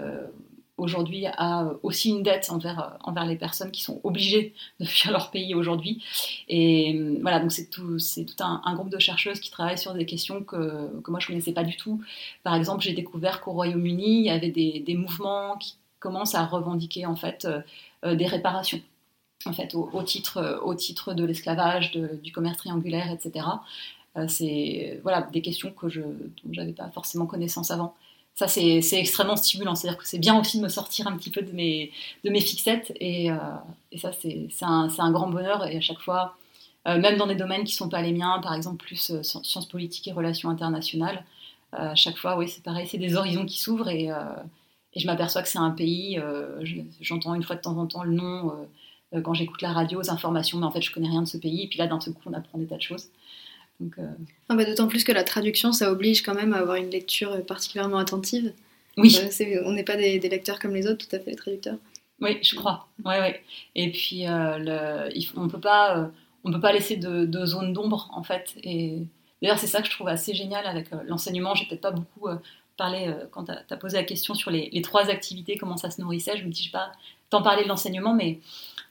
[0.78, 5.30] aujourd'hui a aussi une dette envers, envers les personnes qui sont obligées de fuir leur
[5.30, 6.02] pays aujourd'hui.
[6.48, 10.06] Et voilà, donc c'est tout, c'est tout un, groupe de chercheuses qui travaillent sur des
[10.06, 12.02] questions que, que moi je ne connaissais pas du tout.
[12.42, 16.44] Par exemple, j'ai découvert qu'au Royaume-Uni, il y avait des, des, mouvements qui commencent à
[16.44, 17.46] revendiquer en fait
[18.04, 18.80] des réparations
[19.46, 23.46] en fait, au, titre, au titre de l'esclavage, du commerce triangulaire, etc.
[24.16, 27.94] Euh, c'est voilà, des questions que je, dont je n'avais pas forcément connaissance avant.
[28.34, 29.74] Ça, c'est extrêmement stimulant.
[29.74, 31.90] C'est-à-dire que c'est bien aussi de me sortir un petit peu de mes,
[32.40, 32.92] fixettes.
[32.98, 33.36] Et, euh,
[33.98, 35.66] ça, c'est un, grand bonheur.
[35.66, 36.36] Et à chaque fois,
[36.88, 39.68] euh, même dans des domaines qui ne sont pas les miens, par exemple plus sciences
[39.68, 41.24] politiques et relations internationales,
[41.72, 43.88] à chaque fois, oui, c'est pareil, c'est des horizons qui s'ouvrent.
[43.88, 44.04] Et,
[44.94, 46.20] et, je m'aperçois que c'est un pays,
[47.00, 48.52] j'entends une fois de temps en temps le nom
[49.22, 51.62] quand j'écoute la radio, aux informations, mais en fait, je connais rien de ce pays.
[51.64, 53.08] Et puis là, d'un seul coup, on apprend des tas de choses.
[53.98, 54.06] Euh,
[54.48, 57.44] ah bah, d'autant plus que la traduction, ça oblige quand même à avoir une lecture
[57.46, 58.52] particulièrement attentive.
[58.96, 59.16] Oui.
[59.18, 61.76] Euh, on n'est pas des, lecteurs comme les autres, tout à fait, les traducteurs.
[62.20, 62.88] Oui, je crois.
[63.04, 63.42] Ouais, ouais.
[63.74, 66.10] Et puis, euh, le, on peut pas,
[66.44, 68.54] on peut pas laisser de, de zone d'ombre, en fait.
[68.62, 68.98] Et
[69.40, 71.54] d'ailleurs, c'est ça que je trouve assez génial avec l'enseignement.
[71.54, 72.28] J'ai peut-être pas beaucoup
[72.76, 76.00] parlé quand tu as, posé la question sur les, les, trois activités, comment ça se
[76.00, 76.36] nourrissait.
[76.36, 76.92] Je me dis, je pas
[77.30, 78.38] tant parler de l'enseignement, mais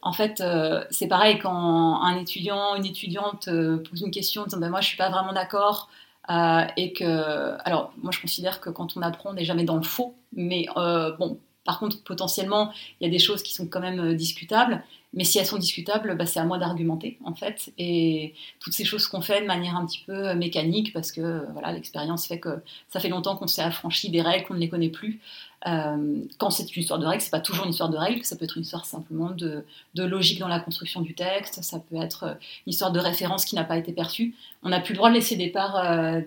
[0.01, 4.45] en fait, euh, c'est pareil quand un étudiant, une étudiante euh, pose une question en
[4.45, 5.89] disant ben, Moi, je suis pas vraiment d'accord.
[6.29, 9.75] Euh, et que, alors, moi, je considère que quand on apprend, on n'est jamais dans
[9.75, 10.15] le faux.
[10.33, 14.83] Mais bon, par contre, potentiellement, il y a des choses qui sont quand même discutables.
[15.13, 17.73] Mais si elles sont discutables, bah, c'est à moi d'argumenter, en fait.
[17.77, 21.73] Et toutes ces choses qu'on fait de manière un petit peu mécanique, parce que voilà,
[21.73, 24.89] l'expérience fait que ça fait longtemps qu'on s'est affranchi des règles, qu'on ne les connaît
[24.89, 25.19] plus.
[25.67, 28.35] Euh, quand c'est une histoire de règles, c'est pas toujours une histoire de règles, ça
[28.35, 29.63] peut être une histoire simplement de,
[29.95, 32.33] logique dans la construction du texte, ça peut être euh,
[32.65, 34.33] une histoire de référence qui n'a pas été perçue.
[34.63, 36.21] On n'a plus le droit de laisser des parts, euh,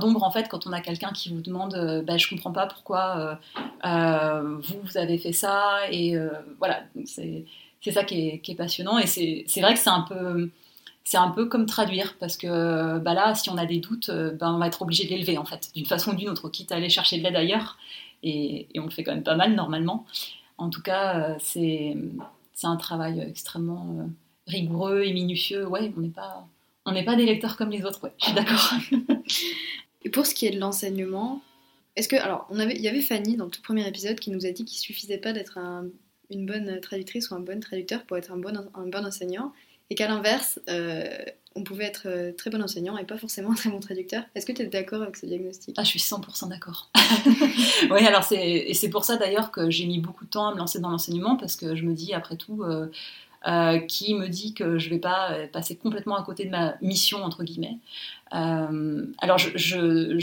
[0.00, 3.38] d'ombre en fait quand on a quelqu'un qui vous demande bah, je comprends pas pourquoi
[3.82, 6.16] vous, vous avez fait ça, et
[6.58, 7.44] voilà, c'est
[7.82, 10.50] ça qui est, passionnant, et c'est vrai que c'est un peu
[11.04, 14.52] c'est un peu comme traduire, parce que bah là, si on a des doutes, ben,
[14.52, 16.76] on va être obligé de l'élever en fait, d'une façon ou d'une autre, quitte à
[16.76, 17.78] aller chercher de l'aide ailleurs
[18.22, 20.06] et, on le fait quand même pas mal normalement.
[20.56, 21.96] En tout cas, euh, c'est
[22.62, 24.06] un travail extrêmement euh,
[24.46, 25.66] rigoureux et minutieux.
[25.66, 26.46] Ouais, on n'est pas,
[26.84, 28.02] on n'est pas des lecteurs comme les autres.
[28.02, 28.72] Ouais, je suis d'accord.
[30.02, 31.40] et pour ce qui est de l'enseignement,
[31.96, 34.30] est-ce que alors on avait, il y avait Fanny dans le tout premier épisode qui
[34.30, 35.58] nous a dit qu'il suffisait pas d'être
[36.30, 39.52] une bonne traductrice ou un bon traducteur pour être un bon, enseignant,
[39.90, 41.06] et qu'à l'inverse, euh,
[41.54, 44.22] on pouvait être euh, très bon enseignant et pas forcément très bon traducteur.
[44.34, 45.74] Est-ce que tu es d'accord avec ce diagnostic?
[45.78, 46.90] Ah, je suis 100% d'accord.
[47.90, 50.58] oui, alors c'est c'est pour ça d'ailleurs que j'ai mis beaucoup de temps à me
[50.58, 52.62] lancer dans l'enseignement parce que je me dis après tout.
[52.62, 56.74] Euh, qui me dit que je ne vais pas passer complètement à côté de ma
[56.82, 57.78] mission, entre guillemets.
[58.32, 60.18] alors, je ne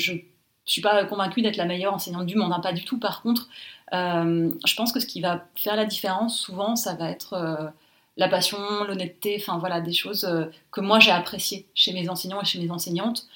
[0.66, 3.00] suis pas convaincue d'être la meilleure enseignante du monde, hein, pas du tout.
[3.00, 3.48] Par contre,
[3.92, 7.74] je pense que ce qui va faire la différence, souvent, ça va être
[8.18, 12.42] la passion, l'honnêteté, enfin voilà, des choses euh, que moi j'ai appréciées chez mes enseignants
[12.42, 13.28] et chez mes enseignantes,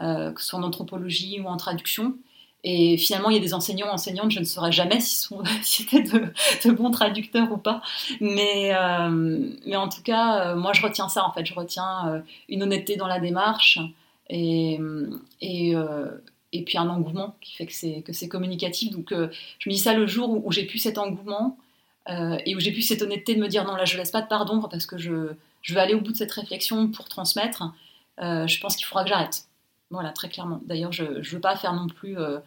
[0.00, 2.14] euh, que ce soit en anthropologie ou en traduction.
[2.64, 5.28] Et finalement, il y a des enseignants, enseignantes, je ne saurais jamais si
[5.62, 7.80] c'était de, bons traducteurs ou pas.
[8.20, 12.62] Mais, euh, mais en tout cas, moi je retiens ça en fait, je retiens une
[12.62, 13.78] honnêteté dans la démarche
[14.28, 14.80] et,
[15.40, 15.74] et,
[16.52, 18.90] et puis un engouement qui fait que c'est communicatif.
[18.90, 21.58] Donc je me dis ça le jour où, j'ai pu cet engouement
[22.08, 24.22] euh, et où j'ai pu cette honnêteté de me dire non, là je laisse pas
[24.22, 25.32] de pardon parce que je,
[25.62, 27.64] je veux aller au bout de cette réflexion pour transmettre,
[28.20, 29.44] euh, je pense qu'il faudra que j'arrête.
[29.90, 30.60] Voilà, très clairement.
[30.64, 32.38] D'ailleurs, je ne veux pas faire non plus euh,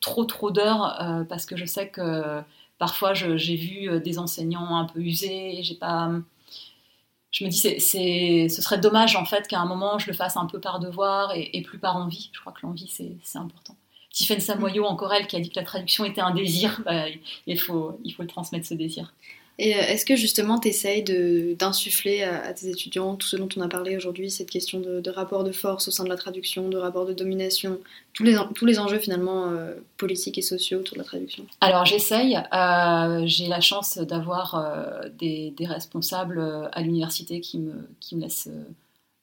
[0.00, 2.42] trop trop d'heures parce que je sais que
[2.78, 6.10] parfois j'ai vu des enseignants un peu usés j'ai pas.
[7.34, 10.36] Je me dis, c'est, ce serait dommage en fait qu'à un moment je le fasse
[10.36, 12.30] un peu par devoir et, plus par envie.
[12.32, 13.74] Je crois que l'envie c'est important.
[14.10, 17.06] Tiffaine Samoyo, encore elle, qui a dit que la traduction était un désir, bah,
[17.48, 19.12] il, faut, il faut le transmettre ce désir.
[19.58, 21.04] Et euh, est-ce que justement tu essayes
[21.56, 25.44] d'insuffler à, tes étudiants tout ce dont on a parlé aujourd'hui, cette question de, rapport
[25.44, 27.78] de force au sein de la traduction, de rapport de domination,
[28.12, 31.46] tous les, tous les enjeux finalement euh, politiques et sociaux autour de la traduction?
[31.60, 38.22] Alors j'essaye, euh, j'ai la chance d'avoir des, responsables à l'université qui me, qui me
[38.22, 38.48] laissent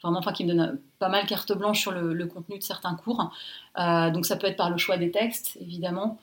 [0.04, 3.32] enfin, qui me donne pas mal carte blanche sur le, contenu de certains cours.
[3.78, 6.20] Euh, donc ça peut être par le choix des textes, évidemment,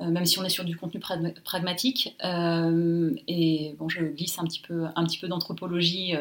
[0.00, 1.00] euh, même si on est sur du contenu
[1.44, 2.16] pragmatique.
[2.24, 6.14] Euh, et bon, je glisse un petit peu, un petit peu d'anthropologie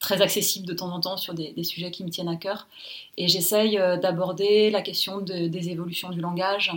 [0.00, 2.68] très accessible de temps en temps sur des, sujets qui me tiennent à cœur.
[3.16, 6.72] Et j'essaye d'aborder la question des évolutions du langage,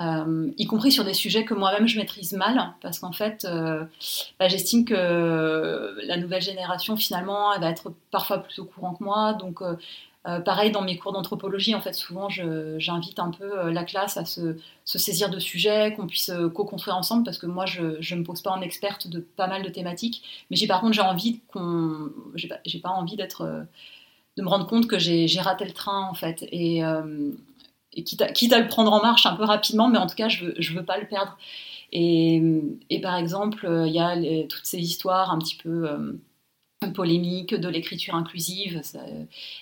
[0.00, 3.84] euh, y compris sur des sujets que moi-même je maîtrise mal, parce qu'en fait, euh,
[4.38, 9.04] bah, j'estime que la nouvelle génération, finalement, elle va être parfois plus au courant que
[9.04, 9.34] moi.
[9.34, 12.28] Donc, euh, pareil dans mes cours d'anthropologie, en fait, souvent
[12.78, 17.38] j'invite un peu la classe à se, saisir de sujets, qu'on puisse co-construire ensemble, parce
[17.38, 20.56] que moi je ne me pose pas en experte de pas mal de thématiques, mais
[20.66, 23.66] par contre j'ai envie qu'on, j'ai pas, pas, envie d'être,
[24.36, 26.82] de me rendre compte que j'ai raté le train en fait, et,
[28.04, 30.54] quitte, à, le prendre en marche un peu rapidement, mais en tout cas je veux,
[30.58, 31.36] je veux pas le perdre.
[31.94, 32.40] Et,
[33.02, 36.18] par exemple, il y a toutes ces histoires un petit peu
[36.94, 38.80] polémique de l'écriture inclusive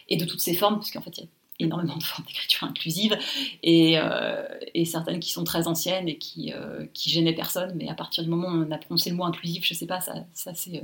[0.09, 1.29] et de toutes ces formes, parce qu'en fait, il y a
[1.67, 3.17] énormément de formes d'écriture inclusive
[3.63, 4.47] et, euh,
[4.85, 8.49] certaines qui sont très anciennes et qui, euh, gênaient personne, mais à partir du moment
[8.49, 10.83] où on a prononcé le mot inclusif, je sais pas, ça c'est.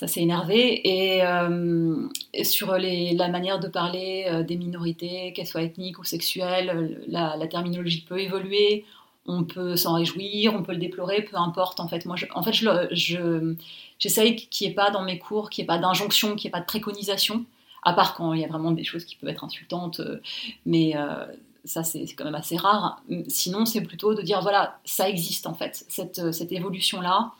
[0.00, 0.80] Ça s'est énervé.
[0.88, 2.08] Et, euh,
[2.42, 8.18] sur la manière de parler des minorités, qu'elles soient ethniques ou sexuelles, la, terminologie peut
[8.18, 8.84] évoluer
[9.26, 11.78] on peut s'en réjouir, on peut le déplorer, peu importe.
[11.78, 13.54] En fait, moi, en fait, je,
[13.98, 16.50] j'essaye qu'il n'y ait pas dans mes cours, qu'il n'y ait pas d'injonction, qu'il n'y
[16.50, 17.44] ait pas de préconisation,
[17.82, 20.20] à part quand il y a vraiment des choses qui peuvent être insultantes, euh,
[20.66, 21.26] mais euh,
[21.64, 23.02] ça, c'est quand même assez rare.
[23.28, 27.32] Sinon, c'est plutôt de dire, voilà, ça existe en fait, cette évolution-là,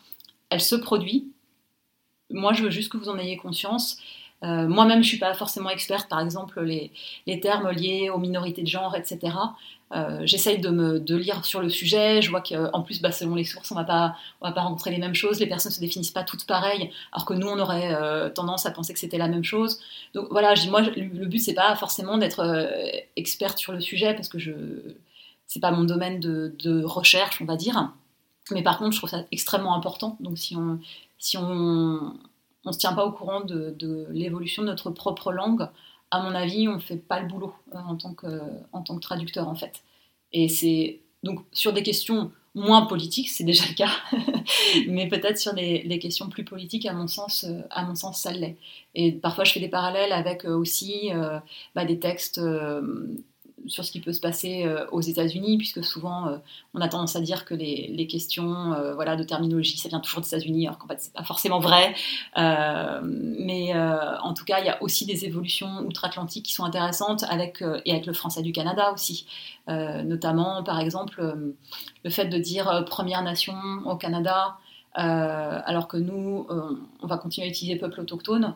[0.49, 1.31] elle se produit.
[2.33, 3.97] Moi, je veux juste que vous en ayez conscience.
[4.43, 6.91] Euh, moi-même, je ne suis pas forcément experte, par exemple, les,
[7.27, 9.35] les, termes liés aux minorités de genre, etc.
[9.93, 12.21] Euh, j'essaye de, lire sur le sujet.
[12.21, 15.13] Je vois qu'en plus, bah, selon les sources, on ne va pas rencontrer les mêmes
[15.13, 15.39] choses.
[15.39, 18.65] Les personnes ne se définissent pas toutes pareilles, alors que nous, on aurait euh, tendance
[18.65, 19.79] à penser que c'était la même chose.
[20.15, 22.67] Donc voilà, moi, le but, c'est pas forcément d'être
[23.15, 24.53] experte sur le sujet, parce que je
[25.51, 27.91] c'est pas mon domaine de, de, recherche, on va dire.
[28.51, 30.15] Mais par contre, je trouve ça extrêmement important.
[30.21, 30.79] Donc si on
[31.21, 32.17] si on
[32.65, 35.67] on se tient pas au courant de, l'évolution de notre propre langue,
[36.11, 38.27] à mon avis, on ne fait pas le boulot euh, en, tant que,
[38.73, 39.83] en tant que traducteur, en fait.
[40.33, 43.91] Et c'est donc sur des questions moins politiques, c'est déjà le cas,
[44.87, 48.31] mais peut-être sur les, questions plus politiques, à mon sens, euh, à mon sens, ça
[48.31, 48.57] l'est.
[48.93, 51.11] Et parfois, je fais des parallèles avec euh, aussi
[51.75, 52.41] bah, des textes
[53.67, 56.37] sur ce qui peut se passer euh, aux États-Unis, puisque souvent euh,
[56.73, 60.21] on a tendance à dire que les, questions euh, voilà, de terminologie, ça vient toujours
[60.21, 61.93] des États-Unis, alors qu'en fait c'est pas forcément vrai.
[62.35, 67.63] mais en tout cas, il y a aussi des évolutions outre-Atlantique qui sont intéressantes, avec,
[67.85, 69.25] et avec le français du Canada aussi.
[69.67, 71.53] notamment, par exemple,
[72.03, 74.57] le fait de dire Première Nation au Canada,
[74.93, 76.47] alors que nous,
[77.01, 78.55] on va continuer à utiliser peuple autochtone,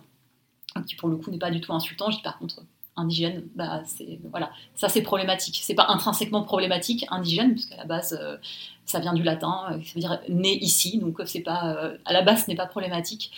[0.87, 2.09] qui pour le coup n'est pas du tout insultant.
[2.11, 2.61] Je dis par contre
[2.97, 5.59] indigène, bah, c'est voilà, ça c'est problématique.
[5.61, 8.37] C'est pas intrinsèquement problématique indigène, puisqu'à la base euh,
[8.85, 12.13] ça vient du latin, euh, ça veut dire né ici, donc c'est pas euh, à
[12.13, 13.31] la base ce n'est pas problématique.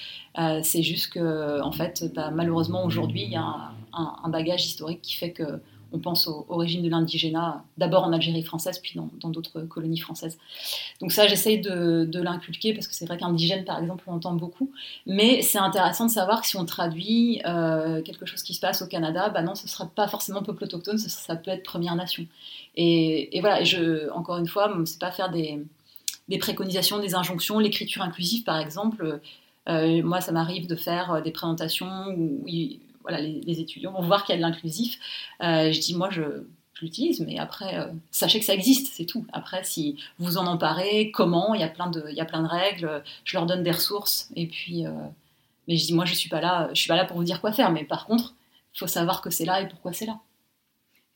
[0.64, 5.16] c'est juste que en fait, bah, malheureusement aujourd'hui il y a un, bagage historique qui
[5.16, 5.60] fait que
[5.94, 10.38] on pense aux origines de l'indigénat, d'abord en Algérie française, puis dans d'autres colonies françaises.
[11.00, 14.72] Donc ça, j'essaye de, l'inculquer, parce que c'est vrai qu'indigène, par exemple, on entend beaucoup,
[15.06, 18.82] mais c'est intéressant de savoir que si on traduit euh, quelque chose qui se passe
[18.82, 21.96] au Canada, bah non, ce ne sera pas forcément peuple autochtone, ça, peut être Première
[21.96, 22.26] Nation.
[22.76, 25.60] Et, voilà, je, encore une fois, c'est pas faire des,
[26.40, 29.20] préconisations, des injonctions, l'écriture inclusive, par exemple,
[29.70, 32.46] euh, moi, ça m'arrive de faire des présentations où
[33.08, 35.00] voilà, les, étudiants vont voir qu'il y a de l'inclusif.
[35.42, 36.44] Euh, je dis, moi, je,
[36.82, 39.26] l'utilise, mais après, euh, sachez que ça existe, c'est tout.
[39.34, 43.64] Après, si vous en emparez, comment, il y, a plein de, règles, je leur donne
[43.64, 44.92] des ressources, et puis, euh,
[45.68, 47.42] mais je dis, moi, je suis pas là, je suis pas là pour vous dire
[47.42, 48.36] quoi faire, mais par contre,
[48.76, 50.20] il faut savoir que c'est là et pourquoi c'est là.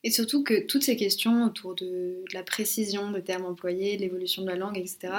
[0.04, 4.48] Et surtout que toutes ces questions autour de, la précision des termes employés, l'évolution de
[4.48, 5.14] la langue, etc.,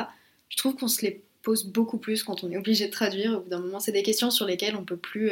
[0.49, 3.33] je trouve qu'on se les pose beaucoup plus quand on est obligé de traduire.
[3.33, 5.31] Au bout d'un moment, c'est des questions sur lesquelles on peut plus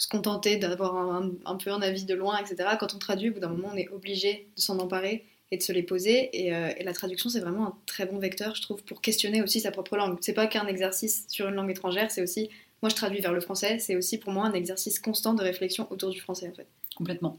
[0.00, 2.70] se contenter d'avoir un, peu un avis de loin, etc.
[2.80, 5.62] Quand on traduit, au bout d'un moment, on est obligé de s'en emparer et de
[5.62, 6.30] se les poser.
[6.50, 9.60] Euh, et, la traduction, c'est vraiment un très bon vecteur, je trouve, pour questionner aussi
[9.60, 10.16] sa propre langue.
[10.22, 12.48] C'est pas qu'un exercice sur une langue étrangère, c'est aussi,
[12.80, 15.86] moi je traduis vers le français, c'est aussi pour moi un exercice constant de réflexion
[15.90, 16.66] autour du français, en fait.
[16.96, 17.36] Complètement.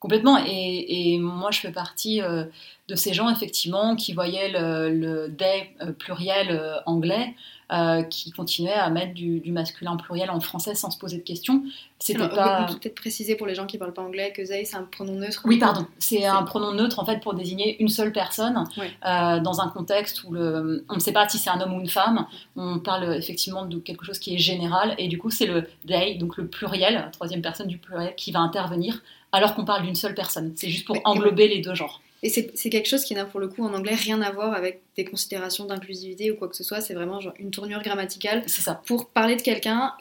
[0.00, 0.44] Complètement.
[0.44, 2.46] Et, moi, je fais partie euh,
[2.88, 5.36] de ces gens, effectivement, qui voyaient le, le
[5.82, 7.36] euh, pluriel anglais
[7.72, 11.62] euh, qui continuait à mettre du, masculin pluriel en français sans se poser de questions.
[11.98, 12.66] C'était pas.
[12.68, 14.82] On peut peut-être préciser pour les gens qui parlent pas anglais que they c'est un
[14.82, 15.42] pronom neutre.
[15.44, 15.86] Oui, pardon.
[15.98, 20.24] C'est un pronom neutre en fait pour désigner une seule personne euh, dans un contexte
[20.24, 20.84] où le...
[20.88, 22.26] on ne sait pas si c'est un homme ou une femme.
[22.56, 26.16] On parle effectivement de quelque chose qui est général et du coup c'est le they,
[26.16, 29.00] donc le pluriel, troisième personne du pluriel, qui va intervenir
[29.32, 30.52] alors qu'on parle d'une seule personne.
[30.56, 32.02] C'est juste pour englober les deux genres.
[32.22, 34.82] Et c'est quelque chose qui n'a pour le coup en anglais rien à voir avec
[34.96, 36.80] des considérations d'inclusivité ou quoi que ce soit.
[36.80, 38.80] C'est vraiment genre une tournure grammaticale ça.
[38.86, 39.92] pour parler de quelqu'un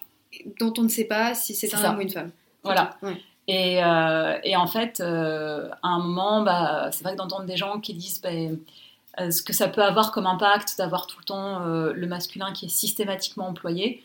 [0.60, 2.32] dont on ne sait pas si c'est un homme ou une femme.
[2.64, 2.96] Voilà.
[3.48, 7.58] Et, euh, et, en fait, euh, à un moment, bah, c'est vrai que d'entendre des
[7.58, 8.30] gens qui disent bah,
[9.20, 12.68] euh, ce que ça peut avoir comme impact d'avoir tout le temps le masculin qui
[12.68, 14.04] est systématiquement employé,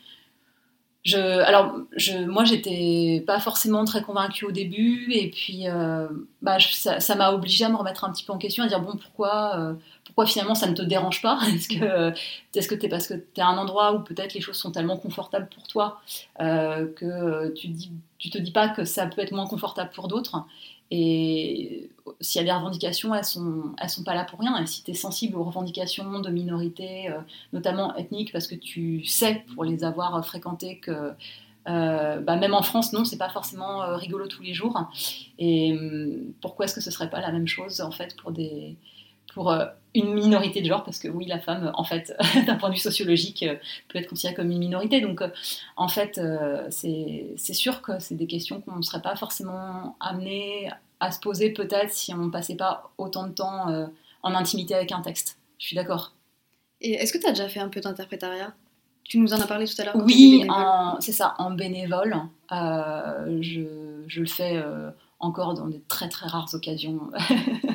[1.15, 6.07] alors, je, moi, j'étais pas forcément très convaincue au début, et puis euh,
[6.41, 8.97] bah, ça m'a obligée à me remettre un petit peu en question, à dire bon,
[8.97, 9.73] pourquoi, euh,
[10.05, 11.39] pourquoi finalement ça ne te dérange pas?
[11.53, 12.13] Est-ce que
[12.55, 14.71] est-ce que t'es parce que tu es à un endroit où peut-être les choses sont
[14.71, 16.01] tellement confortables pour toi
[16.41, 17.69] euh, que tu,
[18.17, 20.43] tu te dis pas que ça peut être moins confortable pour d'autres?
[20.89, 21.89] Et
[22.21, 23.23] s'il y a des revendications, elles
[23.77, 24.57] elles sont pas là pour rien.
[24.61, 27.19] Et si tu es sensible aux revendications de minorités, euh,
[27.53, 31.11] notamment ethniques, parce que tu sais, pour les avoir fréquentées, que
[31.67, 34.89] euh, bah, même en France, non, c'est pas forcément euh, rigolo tous les jours.
[35.37, 38.77] Et hum, pourquoi est-ce que ce serait pas la même chose, en fait, pour des
[39.33, 39.53] pour
[39.99, 42.13] une minorité de genre, parce que oui, la femme, en fait,
[42.47, 43.45] d'un point de vue sociologique,
[43.87, 45.01] peut être considérée comme une minorité.
[45.01, 45.21] Donc,
[45.75, 46.19] en fait,
[46.69, 50.69] c'est sûr que c'est des questions qu'on ne serait pas forcément amené
[50.99, 53.85] à se poser peut-être si on ne passait pas autant de temps euh,
[54.23, 55.37] en intimité avec un texte.
[55.59, 56.13] Je suis d'accord.
[56.81, 58.53] Et est-ce que tu as déjà fait un peu d'interprétariat?
[59.03, 59.95] Tu nous en as parlé tout à l'heure.
[59.95, 60.45] Oui,
[60.99, 62.17] c'est ça, en bénévole.
[62.51, 63.61] Euh, je,
[64.07, 64.89] je, le fais euh,
[65.19, 66.99] encore dans de très très rares occasions,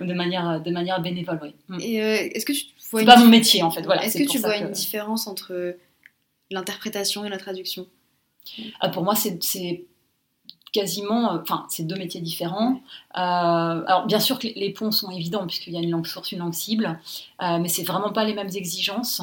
[0.00, 1.54] de, manière, de manière bénévole, oui.
[1.68, 1.80] Mm.
[1.80, 1.96] Et
[2.36, 3.82] est-ce que tu vois C'est pas mon métier en fait.
[3.82, 5.76] Voilà, est-ce que tu vois une différence entre
[6.50, 7.86] l'interprétation et la traduction?
[8.92, 9.38] Pour moi, c'est
[10.76, 12.80] quasiment, euh, enfin, c'est deux métiers différents.
[13.16, 16.32] Euh, alors, bien sûr que les ponts sont évidents puisqu'il y a une langue source,
[16.32, 17.00] une langue cible,
[17.42, 19.22] euh, mais c'est vraiment pas les mêmes exigences.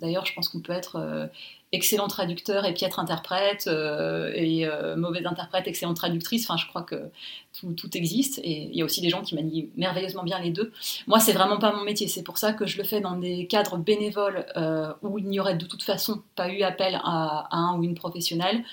[0.00, 1.30] D'ailleurs, je pense qu'on peut être
[1.72, 4.66] excellent traducteur et piètre interprète, et
[4.96, 6.48] mauvais interprète, excellente traductrice.
[6.48, 7.10] Enfin, je crois que
[7.52, 10.72] tout, existe, et il y a aussi des gens qui manient merveilleusement bien les deux.
[11.06, 12.08] Moi, c'est vraiment pas mon métier.
[12.08, 14.46] C'est pour ça que je le fais dans des cadres bénévoles
[15.02, 18.64] où il n'y aurait de toute façon pas eu appel à un ou une professionnelle.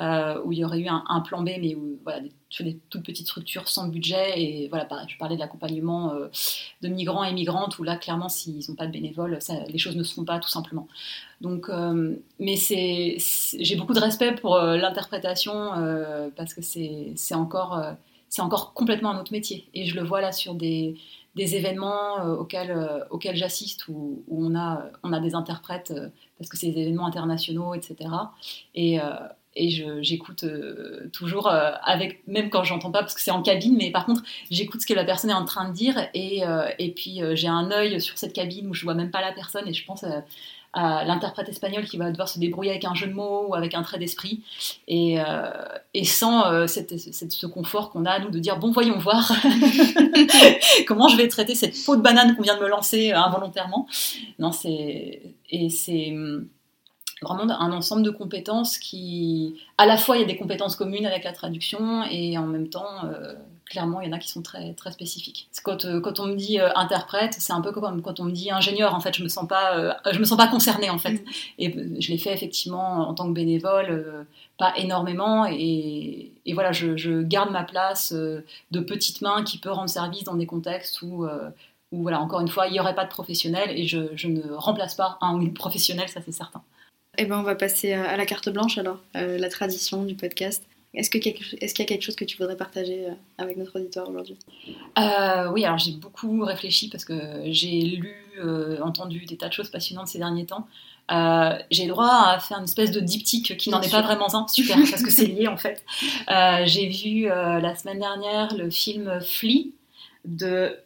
[0.00, 2.78] Euh, où il y aurait eu un, plan B, mais où, voilà, des, sur des
[2.88, 4.40] toutes petites structures sans budget.
[4.40, 6.28] Et voilà, je parlais de l'accompagnement euh,
[6.82, 10.04] de migrants et migrantes, où là, clairement, s'ils n'ont pas de bénévoles, les choses ne
[10.04, 10.86] se font pas, tout simplement.
[11.40, 13.16] Donc, euh, mais c'est,
[13.58, 17.82] j'ai beaucoup de respect pour l'interprétation, parce que c'est, c'est encore,
[18.28, 19.68] c'est encore complètement un autre métier.
[19.74, 20.94] Et je le vois là sur des,
[21.34, 25.92] des événements auxquels, auxquels j'assiste où, où, on, a, on a des interprètes
[26.38, 28.10] parce que c'est des événements internationaux, etc.
[28.76, 29.00] Et,
[29.58, 29.70] et
[30.02, 33.90] j'écoute euh, toujours euh, avec même quand j'entends pas parce que c'est en cabine mais
[33.90, 36.92] par contre j'écoute ce que la personne est en train de dire et, euh, et
[36.92, 39.74] puis j'ai un œil sur cette cabine où je vois même pas la personne et
[39.74, 43.46] je pense à, l'interprète espagnol qui va devoir se débrouiller avec un jeu de mots
[43.48, 44.44] ou avec un trait d'esprit
[44.86, 45.16] et,
[45.94, 49.32] et, sans cette, ce confort qu'on a nous de dire bon voyons voir
[50.86, 53.88] comment je vais traiter cette peau de banane qu'on vient de me lancer involontairement.
[54.38, 56.14] Non c'est et c'est
[57.22, 61.06] vraiment un ensemble de compétences qui, à la fois, il y a des compétences communes
[61.06, 64.42] avec la traduction et en même temps, euh, clairement, il y en a qui sont
[64.42, 65.48] très, très spécifiques.
[65.62, 68.30] Quand, euh, quand on me dit euh, interprète, c'est un peu comme quand on me
[68.30, 68.94] dit ingénieur.
[68.94, 71.12] En fait, je me sens pas, je me sens pas concernée en fait.
[71.12, 71.24] Mm.
[71.58, 75.46] Et je l'ai fait effectivement en tant que bénévole, pas énormément.
[75.46, 80.24] Et, et voilà, je, je, garde ma place de petite main qui peut rendre service
[80.24, 81.26] dans des contextes où
[81.90, 84.42] où voilà, encore une fois, il n'y aurait pas de professionnel et je, je ne
[84.52, 86.62] remplace pas un ou une professionnelle, ça c'est certain.
[87.20, 90.62] Eh ben, on va passer à la carte blanche alors, euh, la tradition du podcast.
[90.94, 94.08] Est-ce qu'il est y a quelque chose que tu voudrais partager euh, avec notre auditoire
[94.08, 94.36] aujourd'hui?
[94.98, 98.14] Euh, Oui, alors j'ai beaucoup réfléchi parce que j'ai lu,
[98.80, 100.68] entendu des tas de choses passionnantes ces derniers temps.
[101.72, 104.46] j'ai le droit à faire une espèce de diptyque qui n'en est pas vraiment un,
[104.46, 105.84] super, parce que c'est lié en fait.
[106.66, 109.72] j'ai vu la semaine dernière le film Flea
[110.24, 110.76] de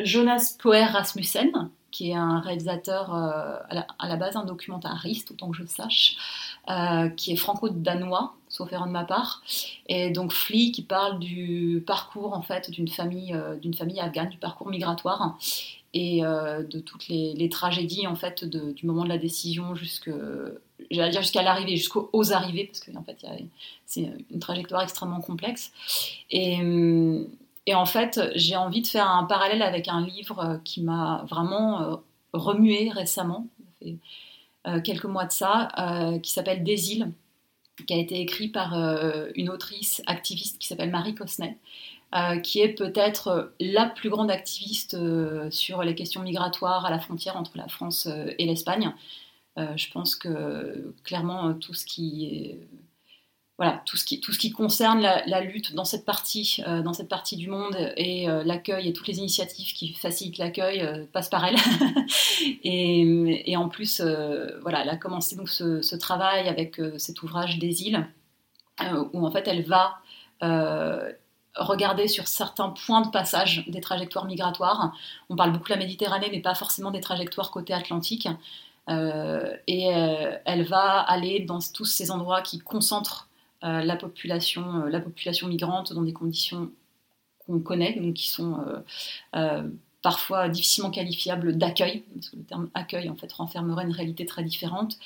[0.00, 5.56] Jonas Poer Rasmussen, qui est un réalisateur euh, à, la, base un documentariste, autant que
[5.56, 6.16] je sache,
[6.68, 9.42] euh, qui est franco-danois, sauf erreur de ma part,
[9.86, 14.28] et donc Flea qui parle du parcours en fait d'une famille, euh, d'une famille afghane,
[14.28, 15.38] du parcours migratoire
[15.94, 20.12] et de toutes les, tragédies en fait du moment de la décision jusqu'à
[20.90, 23.26] dire jusqu'à l'arrivée, jusqu'aux arrivées, parce que en fait
[23.86, 25.72] c'est une trajectoire extrêmement complexe.
[26.30, 27.26] Et hum,
[27.66, 31.24] et en fait, j'ai envie de faire un parallèle avec un livre euh, qui m'a
[31.28, 31.96] vraiment euh,
[32.32, 33.48] remué récemment,
[33.84, 35.68] euh, quelques mois de ça,
[36.22, 37.12] qui s'appelle Des îles,
[37.86, 38.74] qui a été écrit par
[39.36, 41.56] une autrice activiste qui s'appelle Marie Cosnet.
[42.42, 44.96] qui est peut-être la plus grande activiste
[45.50, 48.08] sur les questions migratoires à la frontière entre la France
[48.38, 48.92] et l'Espagne.
[49.56, 52.68] je pense que clairement tout ce qui est
[53.58, 56.92] voilà, tout ce qui, tout ce qui concerne la, lutte dans cette partie, euh, dans
[56.92, 61.06] cette partie du monde et euh, l'accueil et toutes les initiatives qui facilitent l'accueil euh,
[61.10, 61.56] passent par elle.
[62.64, 64.02] et, et, en plus,
[64.60, 68.06] voilà, elle a commencé donc ce, ce travail avec cet ouvrage des îles,
[69.14, 70.00] où en fait elle va
[71.54, 74.92] regarder sur certains points de passage des trajectoires migratoires.
[75.30, 78.28] On parle beaucoup de la Méditerranée, mais pas forcément des trajectoires côté Atlantique.
[78.90, 83.25] et elle va aller dans tous ces endroits qui concentrent
[83.62, 86.70] la, population, la population migrante dans des conditions
[87.46, 88.58] qu'on connaît, donc qui sont
[90.06, 94.44] parfois difficilement qualifiables d'accueil, parce que le terme accueil en fait renfermerait une réalité très
[94.44, 94.98] différente.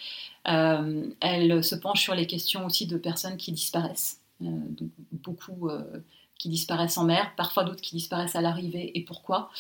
[0.47, 4.47] Euh, elle se penche sur les questions aussi de personnes qui disparaissent, euh,
[5.11, 5.83] beaucoup euh,
[6.41, 9.51] qui disparaissent en mer, parfois d'autres qui disparaissent à l'arrivée, et pourquoi.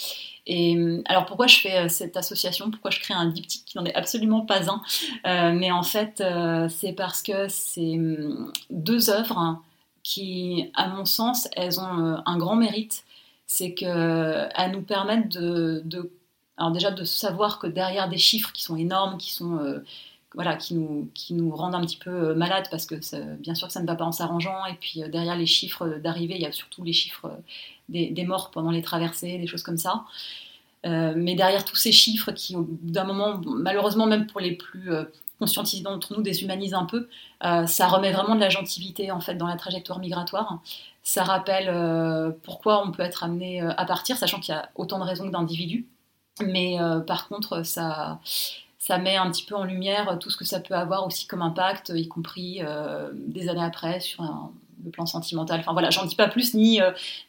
[0.47, 3.95] Et alors pourquoi je fais cette association, pourquoi je crée un diptyque qui n'en est
[3.95, 6.25] absolument pas un, mais en fait
[6.71, 9.61] c'est parce que c'est hum, deux œuvres
[10.03, 13.05] qui, à mon sens, elles ont un grand mérite.
[13.47, 15.83] C'est qu'elles nous permettent de,
[16.57, 19.85] alors déjà de savoir que derrière des chiffres qui sont énormes, qui sont euh,
[20.35, 22.95] voilà, qui nous, qui nous rendent un petit peu euh, malades parce que
[23.37, 24.65] bien sûr que ça ne va pas en s'arrangeant.
[24.67, 27.31] Et puis euh, derrière les chiffres d'arrivée, il y a surtout les chiffres
[27.89, 30.05] des, morts pendant les traversées, des choses comme ça.
[30.85, 34.91] mais derrière tous ces chiffres qui, d'un moment, malheureusement même pour les plus
[35.41, 37.09] conscientisés d'entre nous, déshumanisent un peu,
[37.43, 40.61] ça remet vraiment de la gentilité en fait dans la trajectoire migratoire.
[41.03, 44.71] Ça rappelle euh, pourquoi on peut être amené euh, à partir, sachant qu'il y a
[44.75, 45.87] autant de raisons que d'individus.
[46.45, 48.21] Mais euh, par contre, ça,
[48.81, 51.43] ça met un petit peu en lumière tout ce que ça peut avoir aussi comme
[51.43, 52.61] impact, y compris
[53.15, 54.25] des années après sur
[54.83, 55.61] le plan sentimental.
[55.61, 56.81] Enfin voilà, j'en dis pas plus ni,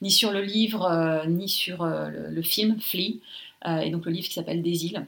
[0.02, 3.20] ni sur le livre, ni sur le, film Flea,
[3.66, 5.06] et donc le livre qui s'appelle Des îles.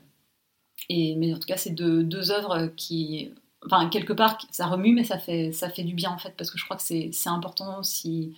[0.89, 3.31] Et, mais en tout cas, c'est deux, œuvres qui
[3.65, 6.51] enfin quelque part ça remue mais ça fait ça fait du bien en fait parce
[6.51, 8.35] que je crois que c'est important si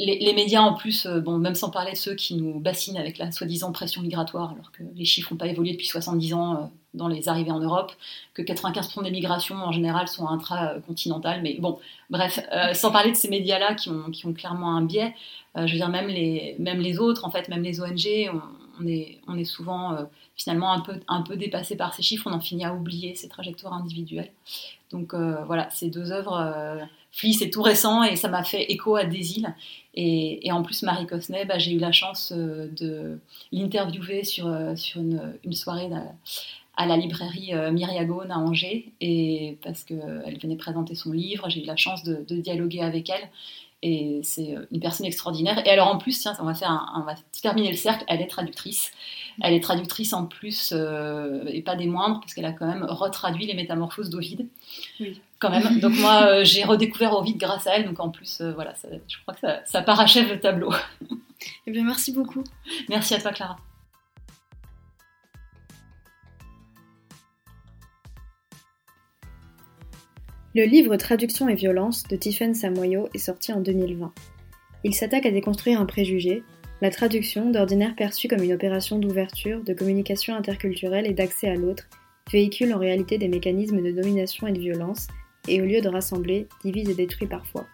[0.00, 3.18] les, médias en plus, euh, bon, même sans parler de ceux qui nous bassinent avec
[3.18, 6.58] la soi-disant pression migratoire, alors que les chiffres n'ont pas évolué depuis 70 ans euh,
[6.94, 7.92] dans les arrivées en Europe,
[8.34, 11.78] que 95% des migrations en général sont intracontinentales, mais bon,
[12.10, 15.14] bref, euh, sans parler de ces médias-là qui ont, clairement un biais,
[15.56, 18.30] je veux dire, même les, autres, en fait, même les ONG,
[18.80, 19.96] on, est, on est souvent
[20.34, 23.28] finalement un peu, un peu dépassé par ces chiffres, on en finit à oublier ces
[23.28, 24.32] trajectoires individuelles.
[24.90, 29.04] Donc voilà, ces deux œuvres Flea, c'est tout récent et ça m'a fait écho à
[29.04, 29.54] des îles.
[29.94, 33.20] Et, en plus, Marie Cosnet, bah, j'ai eu la chance euh, de
[33.52, 35.88] l'interviewer sur, euh, sur une, soirée
[36.76, 38.92] à la librairie euh, Myriagone à Angers.
[39.00, 43.28] Et parce qu'elle venait présenter son livre, j'ai eu la chance de, dialoguer avec elle.
[43.86, 45.64] Et c'est une personne extraordinaire.
[45.66, 48.28] Et alors en plus, tiens, on va, faire on va terminer le cercle, elle est
[48.28, 48.90] traductrice.
[49.42, 53.46] Elle est traductrice en plus, et pas des moindres, parce qu'elle a quand même retraduit
[53.46, 54.46] les métamorphoses d'Ovide.
[55.00, 55.78] Oui quand même.
[55.80, 57.86] Donc moi, euh, j'ai redécouvert Ovid grâce à elle.
[57.86, 58.74] Donc en plus, euh, voilà,
[59.08, 60.72] je crois que ça, ça parachève le tableau.
[61.66, 62.44] Eh bien, merci beaucoup.
[62.88, 63.56] Merci à toi, Clara.
[70.56, 74.14] Le livre Traduction et violence de Tiffaine Samoyo est sorti en 2020.
[74.84, 76.44] Il s'attaque à déconstruire un préjugé,
[76.80, 81.88] la traduction, d'ordinaire perçue comme une opération d'ouverture, de communication interculturelle et d'accès à l'autre,
[82.30, 85.08] véhicule en réalité des mécanismes de domination et de violence
[85.48, 87.66] et au lieu de rassembler, divise et détruit parfois.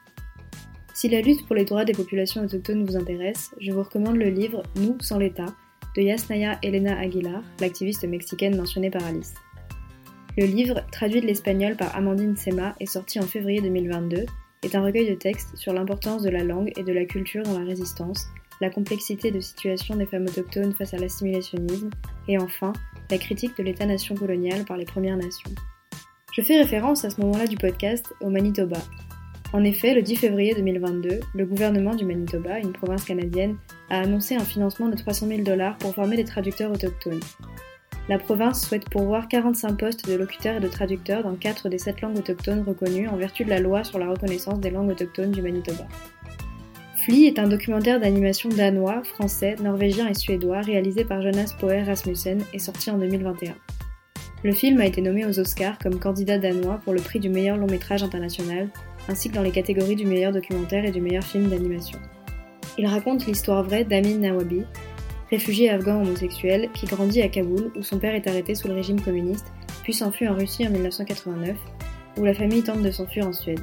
[0.95, 4.31] Si la lutte pour les droits des populations autochtones vous intéresse, je vous recommande le
[4.31, 5.55] livre Nous sans l'État
[5.97, 9.35] de Yasnaya Elena Aguilar, l'activiste mexicaine mentionnée par Alice.
[10.39, 14.27] Le livre, traduit de l'espagnol par Amandine Sema et sorti en février 2022,
[14.63, 17.59] est un recueil de textes sur l'importance de la langue et de la culture dans
[17.59, 18.29] la résistance,
[18.61, 21.91] la complexité de situation des femmes autochtones face à l'assimilationnisme,
[22.29, 22.73] et enfin,
[23.11, 25.51] la critique de l'État-nation colonial par les Premières Nations.
[26.33, 28.79] Je fais référence à ce moment-là du podcast au Manitoba.
[29.53, 33.57] En effet, le 10 février 2022, le gouvernement du Manitoba, une province canadienne,
[33.89, 37.21] a annoncé un financement de 300 000 dollars pour former des traducteurs autochtones.
[38.09, 42.01] La province souhaite pourvoir 45 postes de locuteurs et de traducteurs dans 4 des 7
[42.01, 45.43] langues autochtones reconnues en vertu de la loi sur la reconnaissance des langues autochtones du
[45.43, 45.87] Manitoba.
[46.97, 52.43] Flea est un documentaire d'animation danois, français, norvégien et suédois réalisé par Jonas Poer Rasmussen
[52.53, 53.55] et sorti en 2021.
[54.43, 57.57] Le film a été nommé aux Oscars comme candidat danois pour le prix du meilleur
[57.57, 58.69] long métrage international,
[59.09, 61.99] ainsi que dans les catégories du meilleur documentaire et du meilleur film d'animation.
[62.79, 64.65] Il raconte l'histoire vraie d'Amin Nawabi,
[65.31, 69.01] réfugié afghan homosexuel qui grandit à Kaboul où son père est arrêté sous le régime
[69.01, 69.53] communiste,
[69.83, 71.57] puis s'enfuit en Russie en 1989,
[72.17, 73.63] où la famille tente de s'enfuir en Suède.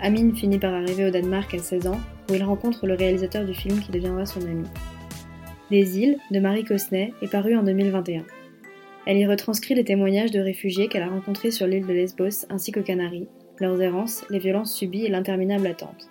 [0.00, 3.54] Amin finit par arriver au Danemark à 16 ans, où il rencontre le réalisateur du
[3.54, 4.66] film qui deviendra son ami.
[5.70, 8.24] Des îles, de Marie Cosnet, est paru en 2021.
[9.06, 12.72] Elle y retranscrit les témoignages de réfugiés qu'elle a rencontrés sur l'île de Lesbos ainsi
[12.72, 13.28] qu'aux Canaries,
[13.60, 16.08] leurs errances, les violences subies et l'interminable attente.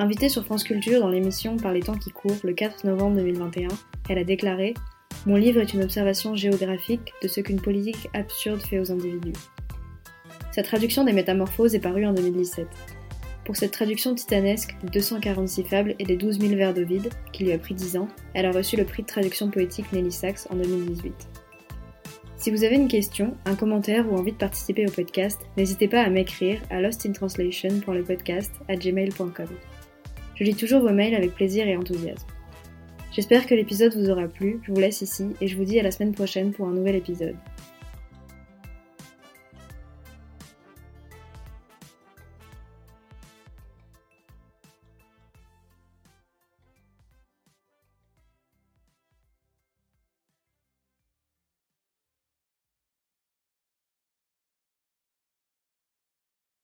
[0.00, 3.68] Invitée sur France Culture dans l'émission Par les temps qui courent le 4 novembre 2021,
[4.08, 4.72] elle a déclaré
[5.26, 9.34] Mon livre est une observation géographique de ce qu'une politique absurde fait aux individus.
[10.52, 12.66] Sa traduction des Métamorphoses est parue en 2017.
[13.44, 17.44] Pour cette traduction titanesque de 246 fables et des 12 000 vers de vide, qui
[17.44, 20.50] lui a pris 10 ans, elle a reçu le prix de traduction poétique Nelly Sachs
[20.50, 21.12] en 2018.
[22.38, 26.00] Si vous avez une question, un commentaire ou envie de participer au podcast, n'hésitez pas
[26.00, 29.48] à m'écrire à lostintranslation.lepodcast@gmail.com.
[30.40, 32.26] Je lis toujours vos mails avec plaisir et enthousiasme.
[33.12, 35.82] J'espère que l'épisode vous aura plu, je vous laisse ici et je vous dis à
[35.82, 37.36] la semaine prochaine pour un nouvel épisode.